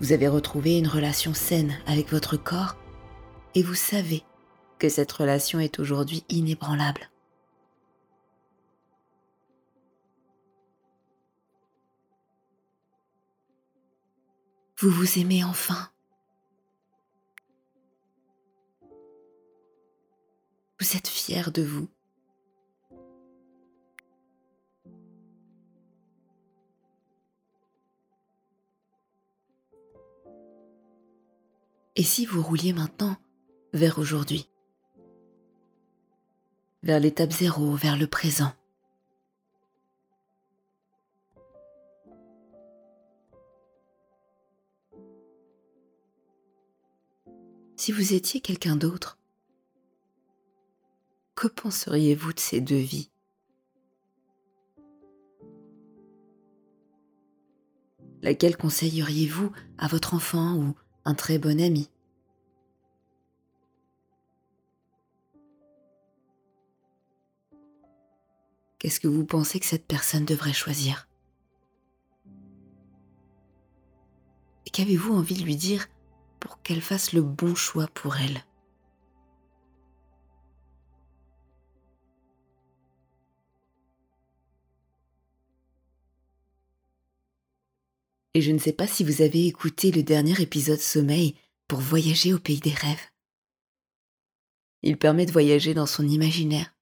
[0.00, 2.76] Vous avez retrouvé une relation saine avec votre corps
[3.54, 4.22] et vous savez
[4.78, 7.09] que cette relation est aujourd'hui inébranlable.
[14.80, 15.90] Vous vous aimez enfin.
[20.80, 21.86] Vous êtes fier de vous.
[31.96, 33.18] Et si vous rouliez maintenant
[33.74, 34.48] vers aujourd'hui?
[36.82, 38.54] Vers l'étape zéro, vers le présent
[47.80, 49.16] Si vous étiez quelqu'un d'autre,
[51.34, 53.10] que penseriez-vous de ces deux vies?
[58.20, 60.74] Laquelle conseilleriez-vous à votre enfant ou
[61.06, 61.88] un très bon ami?
[68.78, 71.08] Qu'est-ce que vous pensez que cette personne devrait choisir?
[74.66, 75.88] Et qu'avez-vous envie de lui dire
[76.40, 78.42] pour qu'elle fasse le bon choix pour elle
[88.34, 91.34] et je ne sais pas si vous avez écouté le dernier épisode Sommeil
[91.68, 93.10] pour voyager au pays des rêves.
[94.82, 96.74] Il permet de voyager dans son imaginaire.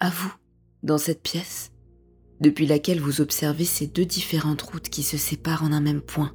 [0.00, 0.34] À vous,
[0.82, 1.70] dans cette pièce,
[2.40, 6.32] depuis laquelle vous observez ces deux différentes routes qui se séparent en un même point,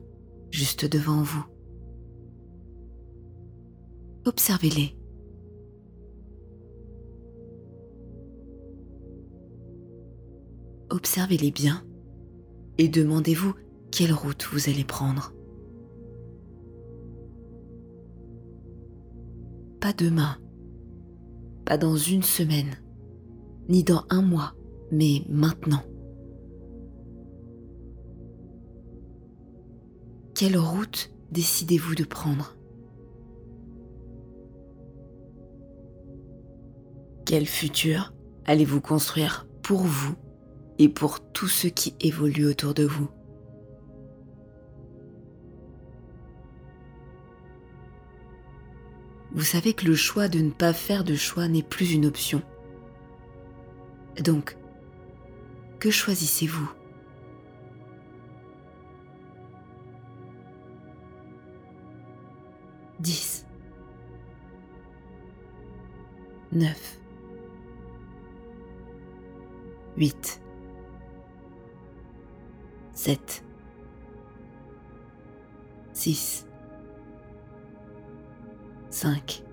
[0.52, 1.46] juste devant vous.
[4.26, 5.00] Observez-les.
[10.90, 11.84] observez-les bien
[12.78, 13.54] et demandez-vous
[13.92, 15.34] quelle route vous allez prendre.
[19.80, 20.38] Pas demain,
[21.66, 22.76] pas dans une semaine,
[23.70, 24.56] ni dans un mois,
[24.92, 25.84] mais maintenant.
[30.36, 32.56] Quelle route décidez-vous de prendre?
[37.26, 38.14] Quel futur
[38.46, 40.16] allez-vous construire pour vous
[40.80, 43.10] et pour tout ce qui évolue autour de vous?
[49.32, 52.42] Vous savez que le choix de ne pas faire de choix n'est plus une option.
[54.24, 54.58] Donc,
[55.80, 56.70] que choisissez-vous?
[63.00, 63.46] Dix.
[66.52, 67.00] Neuf.
[69.98, 70.42] Huit.
[72.94, 73.46] 7,
[75.94, 76.46] 6,
[78.90, 79.46] 5.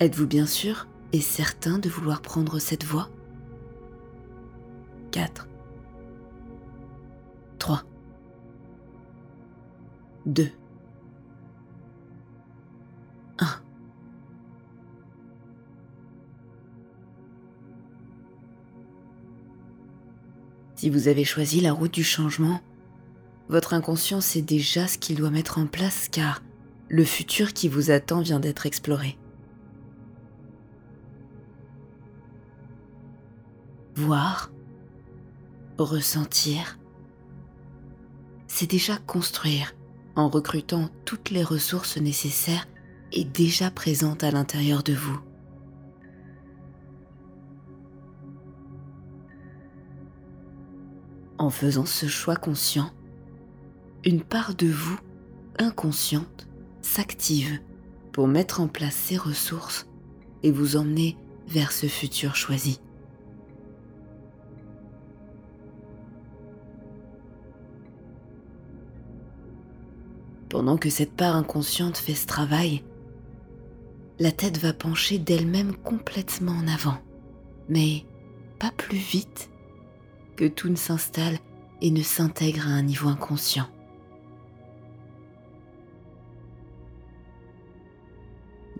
[0.00, 3.10] Êtes-vous bien sûr et certain de vouloir prendre cette voie?
[5.10, 5.48] 4,
[7.58, 7.82] 3,
[10.26, 10.50] 2,
[13.38, 13.46] 1.
[20.76, 22.60] Si vous avez choisi la route du changement,
[23.50, 26.40] votre inconscient sait déjà ce qu'il doit mettre en place car
[26.88, 29.18] le futur qui vous attend vient d'être exploré.
[33.96, 34.50] Voir,
[35.82, 36.78] ressentir,
[38.46, 39.74] c'est déjà construire
[40.16, 42.66] en recrutant toutes les ressources nécessaires
[43.12, 45.18] et déjà présentes à l'intérieur de vous.
[51.38, 52.90] En faisant ce choix conscient,
[54.04, 54.98] une part de vous,
[55.58, 56.48] inconsciente,
[56.82, 57.60] s'active
[58.12, 59.86] pour mettre en place ces ressources
[60.42, 61.16] et vous emmener
[61.48, 62.80] vers ce futur choisi.
[70.50, 72.82] Pendant que cette part inconsciente fait ce travail,
[74.18, 76.98] la tête va pencher d'elle-même complètement en avant,
[77.68, 78.04] mais
[78.58, 79.48] pas plus vite
[80.36, 81.38] que tout ne s'installe
[81.80, 83.68] et ne s'intègre à un niveau inconscient.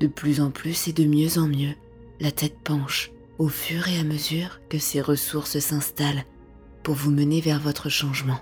[0.00, 1.74] De plus en plus et de mieux en mieux,
[2.18, 6.24] la tête penche au fur et à mesure que ces ressources s'installent
[6.82, 8.40] pour vous mener vers votre changement.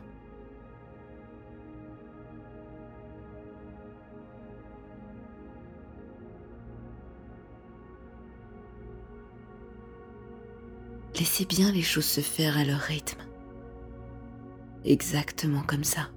[11.19, 13.21] Laissez bien les choses se faire à leur rythme.
[14.85, 16.11] Exactement comme ça.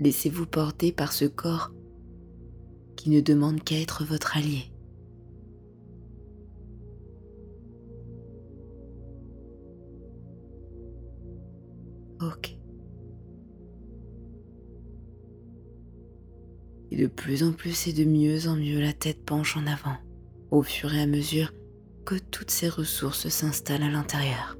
[0.00, 1.72] Laissez-vous porter par ce corps
[2.96, 4.72] qui ne demande qu'à être votre allié.
[12.20, 12.57] Ok.
[16.90, 19.96] Et de plus en plus et de mieux en mieux, la tête penche en avant,
[20.50, 21.52] au fur et à mesure
[22.06, 24.56] que toutes ces ressources s'installent à l'intérieur.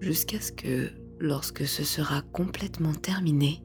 [0.00, 3.64] Jusqu'à ce que, lorsque ce sera complètement terminé,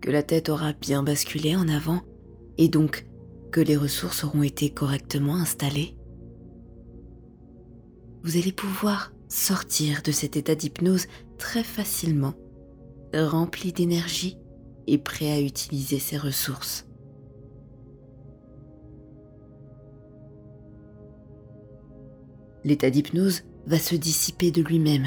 [0.00, 2.00] que la tête aura bien basculé en avant
[2.56, 3.04] et donc
[3.50, 5.97] que les ressources auront été correctement installées,
[8.24, 11.06] vous allez pouvoir sortir de cet état d'hypnose
[11.38, 12.34] très facilement,
[13.14, 14.38] rempli d'énergie
[14.86, 16.86] et prêt à utiliser ses ressources.
[22.64, 25.06] L'état d'hypnose va se dissiper de lui-même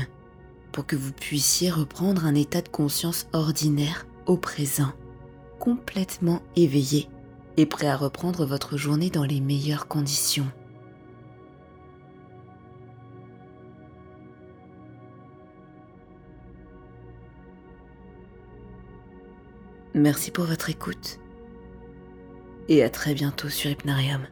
[0.72, 4.94] pour que vous puissiez reprendre un état de conscience ordinaire au présent,
[5.60, 7.08] complètement éveillé
[7.58, 10.48] et prêt à reprendre votre journée dans les meilleures conditions.
[19.94, 21.20] Merci pour votre écoute
[22.70, 24.26] et à très bientôt sur Hypnarium.